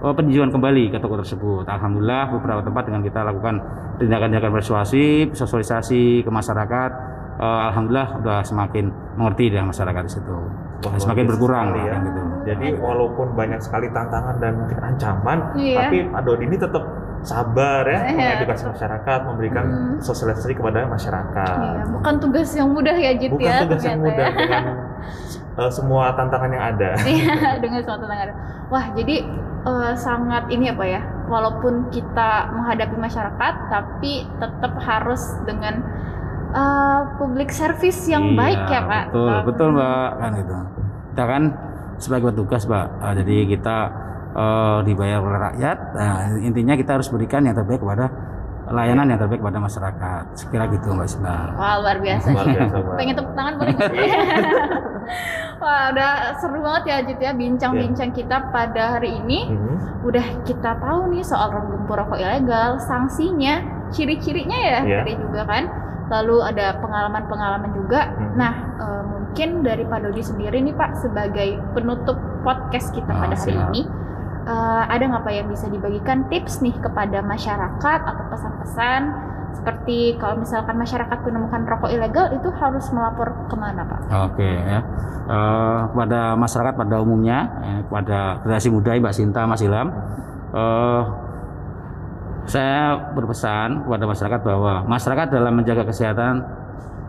eh, 0.00 0.14
peninjauan 0.14 0.52
kembali 0.52 0.92
ke 0.92 0.98
toko 1.00 1.16
tersebut. 1.16 1.64
Alhamdulillah 1.64 2.30
beberapa 2.30 2.60
tempat 2.60 2.82
dengan 2.86 3.00
kita 3.00 3.20
lakukan 3.24 3.54
tindakan-tindakan 3.96 4.52
persuasif, 4.54 5.32
sosialisasi 5.32 6.20
ke 6.22 6.30
masyarakat, 6.30 6.90
eh, 7.36 7.60
alhamdulillah 7.72 8.08
sudah 8.16 8.38
semakin 8.44 8.84
mengerti 9.16 9.50
dengan 9.50 9.72
masyarakat 9.72 10.02
di 10.04 10.12
situ. 10.12 10.36
Wah, 10.80 10.96
semakin 10.96 11.24
berkurang 11.28 11.76
ya. 11.76 11.92
kan 11.92 12.00
gitu. 12.08 12.20
Jadi 12.40 12.66
walaupun 12.80 13.36
banyak 13.36 13.60
sekali 13.60 13.92
tantangan 13.92 14.40
dan 14.40 14.52
mungkin 14.56 14.80
ancaman, 14.80 15.38
Iya. 15.52 15.76
tapi 15.76 15.96
Pak 16.08 16.20
Dodi 16.24 16.44
ini 16.48 16.56
tetap 16.56 16.84
sabar 17.20 17.84
ya, 17.84 18.00
Iya, 18.08 18.16
mengedukasi 18.40 18.64
masyarakat, 18.72 19.18
memberikan 19.28 19.64
Hmm. 19.68 20.00
sosialisasi 20.00 20.56
kepada 20.56 20.88
masyarakat. 20.88 21.56
iya, 21.60 21.84
bukan 21.84 22.14
tugas 22.16 22.48
yang 22.56 22.72
mudah 22.72 22.96
ya 22.96 23.12
Jit 23.12 23.28
Bukan 23.28 23.44
ya 23.44 23.60
tugas 23.60 23.82
yang 23.84 24.00
ternyata 24.00 24.08
mudah 24.08 24.24
ya. 24.24 24.32
dengan 24.40 24.64
eh, 25.60 25.70
semua 25.70 26.16
tantangan 26.16 26.50
yang 26.50 26.64
ada. 26.74 26.90
Iya, 27.06 27.60
dengan 27.60 27.80
suatu 27.84 28.08
tangan. 28.08 28.32
Wah, 28.72 28.84
jadi 28.96 29.16
eh, 29.66 29.92
sangat 29.94 30.48
ini 30.48 30.72
apa 30.72 30.84
ya? 30.88 31.00
Walaupun 31.28 31.92
kita 31.92 32.50
menghadapi 32.50 32.96
masyarakat, 32.98 33.54
tapi 33.68 34.26
tetap 34.40 34.72
harus 34.80 35.22
dengan 35.44 35.84
eh, 36.50 37.00
public 37.20 37.52
service 37.52 38.08
yang 38.08 38.32
Iya, 38.32 38.36
baik 38.36 38.62
ya, 38.66 38.80
Pak. 38.82 39.04
Betul, 39.12 39.28
Tetap. 39.28 39.42
betul 39.46 39.68
Mbak 39.76 40.08
kan 40.16 40.30
gitu. 40.34 40.54
Kita 41.10 41.24
kan 41.26 41.42
sebagai 42.00 42.24
petugas 42.32 42.62
Mbak, 42.66 42.86
eh, 42.98 43.12
jadi 43.22 43.36
kita 43.52 43.76
eh, 44.30 44.78
dibayar 44.86 45.18
oleh 45.20 45.38
rakyat. 45.38 45.78
Nah, 45.94 46.14
intinya 46.40 46.74
kita 46.74 46.96
harus 46.96 47.10
berikan 47.10 47.42
yang 47.44 47.54
terbaik 47.54 47.78
kepada 47.78 48.06
layanan 48.70 49.10
yang 49.10 49.18
terbaik 49.18 49.42
kepada 49.42 49.58
masyarakat. 49.58 50.22
Sekira 50.32 50.64
gitu 50.70 50.94
Mbak 50.94 51.06
Sinta. 51.06 51.50
Wah, 51.52 51.82
luar 51.82 51.98
biasa. 51.98 52.26
Luar 52.30 52.46
biasa. 52.46 52.74
Pengen 52.94 53.14
tepuk 53.14 53.34
tangan 53.34 53.54
boleh 53.58 53.72
nggak? 53.74 53.90
Wah, 55.62 55.92
udah 55.92 56.10
seru 56.38 56.58
banget 56.62 56.82
ya 56.86 56.96
Jit 57.04 57.20
ya 57.20 57.32
bincang-bincang 57.34 58.10
kita 58.14 58.36
pada 58.48 58.96
hari 58.96 59.18
ini. 59.18 59.50
Mhm. 59.50 59.74
Udah 60.06 60.24
kita 60.42 60.78
tahu 60.78 61.10
nih 61.10 61.20
soal 61.20 61.50
gempur 61.50 61.98
rokok 61.98 62.16
ilegal, 62.16 62.78
sanksinya, 62.78 63.60
ciri-cirinya 63.90 64.56
ya 64.56 64.78
Iya. 64.80 64.98
tadi 65.04 65.12
juga 65.18 65.42
kan. 65.44 65.64
Lalu 66.10 66.36
ada 66.42 66.66
pengalaman-pengalaman 66.80 67.70
juga. 67.70 68.00
Mhm. 68.08 68.32
Nah, 68.34 68.52
eh, 68.78 69.02
mungkin 69.04 69.48
dari 69.62 69.84
Pak 69.84 69.98
Dodi 70.00 70.22
sendiri 70.22 70.58
nih 70.60 70.74
Pak 70.74 70.96
sebagai 70.96 71.58
penutup 71.70 72.16
podcast 72.40 72.90
kita 72.90 73.10
Ah, 73.10 73.26
pada 73.26 73.36
hari 73.36 73.52
siap. 73.52 73.68
ini, 73.70 73.82
eh, 74.46 74.82
ada 74.88 75.02
nggak 75.04 75.22
Pak 75.26 75.34
yang 75.34 75.48
bisa 75.50 75.66
dibagikan 75.68 76.28
tips 76.30 76.64
nih 76.64 76.76
kepada 76.78 77.20
masyarakat 77.24 78.00
atau 78.04 78.24
pesan-pesan 78.30 79.02
seperti 79.50 80.14
kalau 80.16 80.40
misalkan 80.40 80.78
masyarakat 80.78 81.18
menemukan 81.26 81.66
rokok 81.66 81.90
ilegal 81.90 82.30
itu 82.32 82.48
harus 82.54 82.86
melapor 82.94 83.34
ke 83.50 83.56
mana 83.58 83.82
Pak? 83.82 84.00
Oke 84.30 84.46
ya. 84.46 84.80
Eh, 85.30 85.78
kepada 85.94 86.34
masyarakat 86.38 86.74
pada 86.78 86.96
umumnya, 87.02 87.38
eh, 87.62 87.80
kepada 87.86 88.40
generasi 88.46 88.68
muda 88.70 88.94
Mbak 88.94 89.14
Sinta 89.14 89.42
Mas 89.46 89.62
Ilham, 89.62 89.88
eh, 90.54 91.02
saya 92.48 92.98
berpesan 93.14 93.86
kepada 93.86 94.04
masyarakat 94.10 94.40
bahwa 94.42 94.74
masyarakat 94.88 95.26
dalam 95.30 95.54
menjaga 95.54 95.86
kesehatan 95.86 96.42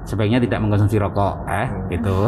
sebaiknya 0.08 0.42
tidak 0.42 0.60
mengkonsumsi 0.66 0.98
rokok, 0.98 1.46
eh, 1.46 1.68
gitu. 1.94 2.26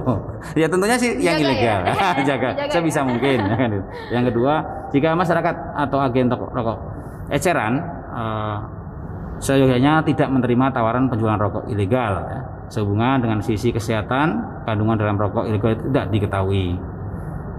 ya 0.60 0.66
tentunya 0.68 0.96
sih 1.00 1.16
yang 1.18 1.40
Dijaga 1.40 1.44
ilegal, 1.48 1.80
ya? 1.88 1.94
jaga, 1.94 2.14
Dijaga 2.20 2.48
ya? 2.52 2.72
sebisa 2.72 3.00
mungkin. 3.02 3.38
ya 3.44 3.56
kan. 3.56 3.70
yang 4.12 4.24
kedua, 4.28 4.54
jika 4.92 5.08
masyarakat 5.16 5.54
atau 5.74 5.98
agen 6.04 6.26
toko 6.28 6.44
rokok 6.52 6.78
eceran, 7.32 7.80
eh, 8.12 8.56
seyogyanya 9.40 10.04
tidak 10.04 10.28
menerima 10.30 10.66
tawaran 10.72 11.10
penjualan 11.10 11.40
rokok 11.40 11.66
ilegal 11.68 12.22
ya. 12.28 12.40
sehubungan 12.70 13.20
dengan 13.20 13.38
sisi 13.42 13.74
kesehatan 13.74 14.40
kandungan 14.64 14.96
dalam 14.96 15.18
rokok 15.18 15.44
ilegal 15.48 15.74
itu 15.74 15.84
tidak 15.90 16.06
diketahui 16.14 16.78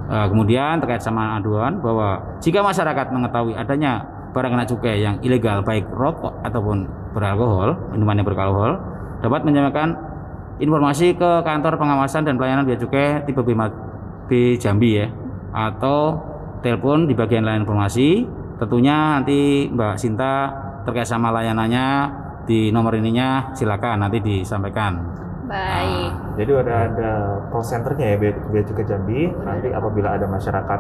Eh, 0.06 0.28
kemudian 0.30 0.78
terkait 0.78 1.01
sama 1.01 1.41
aduan 1.41 1.82
bahwa 1.82 2.21
jika 2.38 2.62
masyarakat 2.62 3.10
mengetahui 3.10 3.58
adanya 3.58 4.06
barang 4.38 4.54
kena 4.54 4.65
cukai 4.69 5.01
yang 5.01 5.17
ilegal 5.25 5.65
baik 5.65 5.89
rokok 5.89 6.30
ataupun 6.45 6.86
beralkohol 7.17 7.73
minuman 7.89 8.21
yang 8.21 8.28
beralkohol 8.30 8.78
dapat 9.19 9.41
menyampaikan 9.47 9.95
informasi 10.60 11.15
ke 11.15 11.32
kantor 11.43 11.75
pengawasan 11.75 12.23
dan 12.23 12.39
pelayanan 12.39 12.63
bea 12.63 12.80
cukai 12.80 13.23
tipe 13.28 13.43
B, 13.43 13.51
B 14.28 14.32
Jambi 14.56 15.04
ya 15.04 15.08
atau 15.56 16.19
telepon 16.63 17.08
di 17.08 17.13
bagian 17.15 17.43
layanan 17.43 17.67
informasi 17.67 18.28
tentunya 18.56 19.19
nanti 19.19 19.67
Mbak 19.67 19.95
Sinta 19.99 20.51
terkait 20.88 21.08
sama 21.08 21.32
layanannya 21.36 21.88
di 22.47 22.71
nomor 22.71 22.95
ininya 22.95 23.51
silakan 23.51 24.06
nanti 24.08 24.21
disampaikan 24.21 25.15
Baik. 25.45 26.41
Jadi 26.41 26.51
ada 26.58 26.75
ada 26.89 27.12
call 27.54 27.62
centernya 27.62 28.06
ya 28.13 28.17
Bea 28.17 28.34
Bea 28.49 28.65
Cukai 28.65 28.86
Jambi. 28.89 29.30
Nanti 29.45 29.69
apabila 29.69 30.17
ada 30.17 30.25
masyarakat 30.25 30.80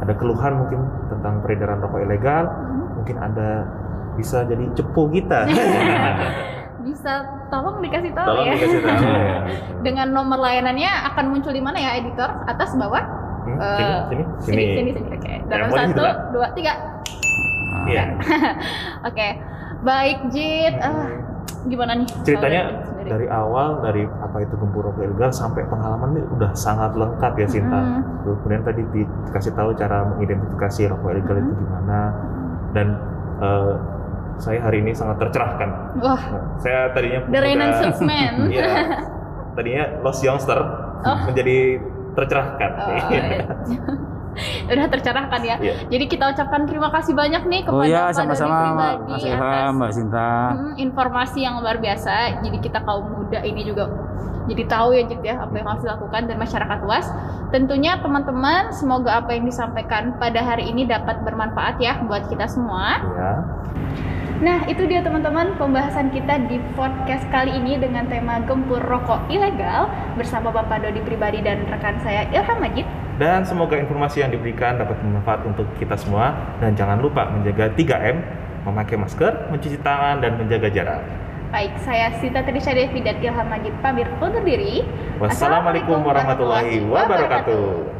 ada 0.00 0.12
keluhan 0.16 0.52
mungkin 0.56 0.80
tentang 1.12 1.44
peredaran 1.44 1.84
rokok 1.84 2.00
ilegal, 2.00 2.44
mungkin 2.96 3.16
ada 3.20 3.68
bisa 4.16 4.48
jadi 4.48 4.64
cepu 4.72 5.12
kita. 5.12 5.44
Bisa 6.86 7.12
tolong 7.50 7.82
dikasih 7.82 8.14
tahu 8.14 8.26
Tolong 8.30 8.46
ya. 8.46 8.54
dikasih 8.54 8.80
tahu 8.80 9.02
ya. 9.10 9.38
Dengan 9.82 10.06
nomor 10.14 10.38
layanannya 10.38 10.90
akan 11.12 11.24
muncul 11.28 11.50
di 11.50 11.58
mana 11.58 11.76
ya 11.76 11.98
editor? 11.98 12.30
Atas 12.46 12.78
bawah? 12.78 13.02
Hmm, 13.46 13.58
Eh, 13.58 13.98
sini, 14.10 14.22
sini, 14.42 14.42
Sini, 14.42 14.62
sini, 14.74 14.90
sini. 14.94 15.08
Oke. 15.14 15.34
Dalam 15.46 15.66
boleh 15.70 15.86
satu, 15.86 16.02
dua, 16.34 16.46
tiga. 16.54 16.74
Iya. 17.86 18.04
Oke. 19.08 19.28
Baik, 19.82 20.18
Jit. 20.30 20.74
Ah, 20.82 21.06
gimana 21.66 21.94
nih? 21.94 22.08
Ceritanya 22.22 22.62
dari 23.06 23.26
awal 23.30 23.86
dari 23.86 24.02
apa 24.02 24.42
itu 24.42 24.58
gempur 24.58 24.90
rokok 24.90 25.06
ilegal 25.06 25.30
sampai 25.30 25.62
pengalaman 25.62 26.18
ini 26.18 26.22
udah 26.26 26.50
sangat 26.58 26.98
lengkap 26.98 27.32
ya 27.38 27.46
Sinta. 27.46 27.78
Hmm. 27.78 28.02
Terus 28.26 28.36
Kemudian 28.42 28.62
tadi 28.66 28.82
dikasih 28.90 29.52
tahu 29.54 29.70
cara 29.78 30.10
mengidentifikasi 30.10 30.80
rokok 30.90 31.10
ilegal 31.14 31.36
itu 31.38 31.52
gimana 31.54 32.00
dan 32.74 32.86
eh, 33.38 33.74
saya 34.36 34.60
hari 34.60 34.84
ini 34.84 34.92
sangat 34.92 35.16
tercerahkan. 35.18 35.68
Wah, 35.98 36.22
Saya 36.58 36.92
tadinya 36.92 37.20
the 37.22 37.28
pemuda- 37.30 37.44
Renaissance 37.44 38.00
Man. 38.00 38.32
Iya. 38.52 38.68
Tadinya 39.52 39.84
lost 40.00 40.20
youngster 40.20 40.58
Oh. 40.96 41.18
menjadi 41.28 41.78
tercerahkan. 42.12 42.70
Oh, 42.76 42.88
iya. 43.08 43.22
Udah 44.68 44.88
tercerahkan 44.92 45.40
ya. 45.40 45.56
Iya. 45.56 45.74
Jadi 45.88 46.04
kita 46.06 46.28
ucapkan 46.28 46.68
terima 46.68 46.92
kasih 46.92 47.16
banyak 47.16 47.42
nih 47.46 47.60
kepada 47.64 47.80
Oh 47.80 47.84
ya, 47.84 48.04
Pak 48.04 48.12
Dodi 48.12 48.18
sama-sama 48.20 48.56
pribadi 48.60 49.04
Mas 49.08 49.24
Ilham, 49.24 49.72
Mbak 49.80 49.90
Sinta. 49.96 50.28
Hmm, 50.52 50.74
informasi 50.76 51.38
yang 51.40 51.54
luar 51.60 51.80
biasa. 51.80 52.44
Jadi 52.44 52.58
kita 52.60 52.84
kaum 52.84 53.06
muda 53.06 53.40
ini 53.40 53.64
juga 53.64 53.88
jadi 54.46 54.62
tahu 54.68 54.94
ya 54.94 55.02
Jit 55.08 55.22
ya 55.24 55.42
apa 55.42 55.52
yang 55.52 55.66
harus 55.66 55.82
dilakukan 55.82 56.22
dan 56.28 56.36
masyarakat 56.36 56.78
luas. 56.84 57.06
Tentunya 57.48 57.96
teman-teman 57.98 58.70
semoga 58.70 59.18
apa 59.18 59.32
yang 59.32 59.48
disampaikan 59.48 60.20
pada 60.20 60.38
hari 60.38 60.68
ini 60.68 60.84
dapat 60.84 61.24
bermanfaat 61.24 61.80
ya 61.80 61.98
buat 62.04 62.28
kita 62.28 62.44
semua. 62.46 63.00
Ya. 63.16 63.32
Nah 64.36 64.68
itu 64.68 64.84
dia 64.84 65.00
teman-teman 65.00 65.56
pembahasan 65.56 66.12
kita 66.12 66.36
di 66.44 66.60
podcast 66.76 67.24
kali 67.32 67.56
ini 67.56 67.80
dengan 67.80 68.04
tema 68.04 68.36
gempur 68.44 68.84
rokok 68.84 69.32
ilegal 69.32 69.88
bersama 70.12 70.52
Bapak 70.52 70.84
Dodi 70.84 71.00
pribadi 71.00 71.40
dan 71.40 71.64
rekan 71.72 71.96
saya 72.04 72.28
Ilham 72.28 72.60
Majid. 72.60 72.84
Dan 73.16 73.48
semoga 73.48 73.80
informasi 73.80 74.20
yang 74.20 74.28
diberikan 74.28 74.76
dapat 74.76 75.00
bermanfaat 75.00 75.40
untuk 75.48 75.64
kita 75.80 75.96
semua 75.96 76.36
dan 76.60 76.76
jangan 76.76 77.00
lupa 77.00 77.32
menjaga 77.32 77.72
3M, 77.72 78.20
memakai 78.68 79.00
masker, 79.00 79.48
mencuci 79.48 79.80
tangan 79.80 80.20
dan 80.20 80.36
menjaga 80.36 80.68
jarak. 80.68 81.00
Baik, 81.48 81.72
saya 81.80 82.12
Sita 82.20 82.44
Trisha 82.44 82.76
Devi 82.76 83.00
dan 83.00 83.16
Ilham 83.24 83.48
Majid 83.48 83.72
pamit 83.80 84.04
undur 84.20 84.44
diri. 84.44 84.84
Wassalamualaikum 85.16 86.04
warahmatullahi 86.04 86.84
wabarakatuh. 86.84 87.95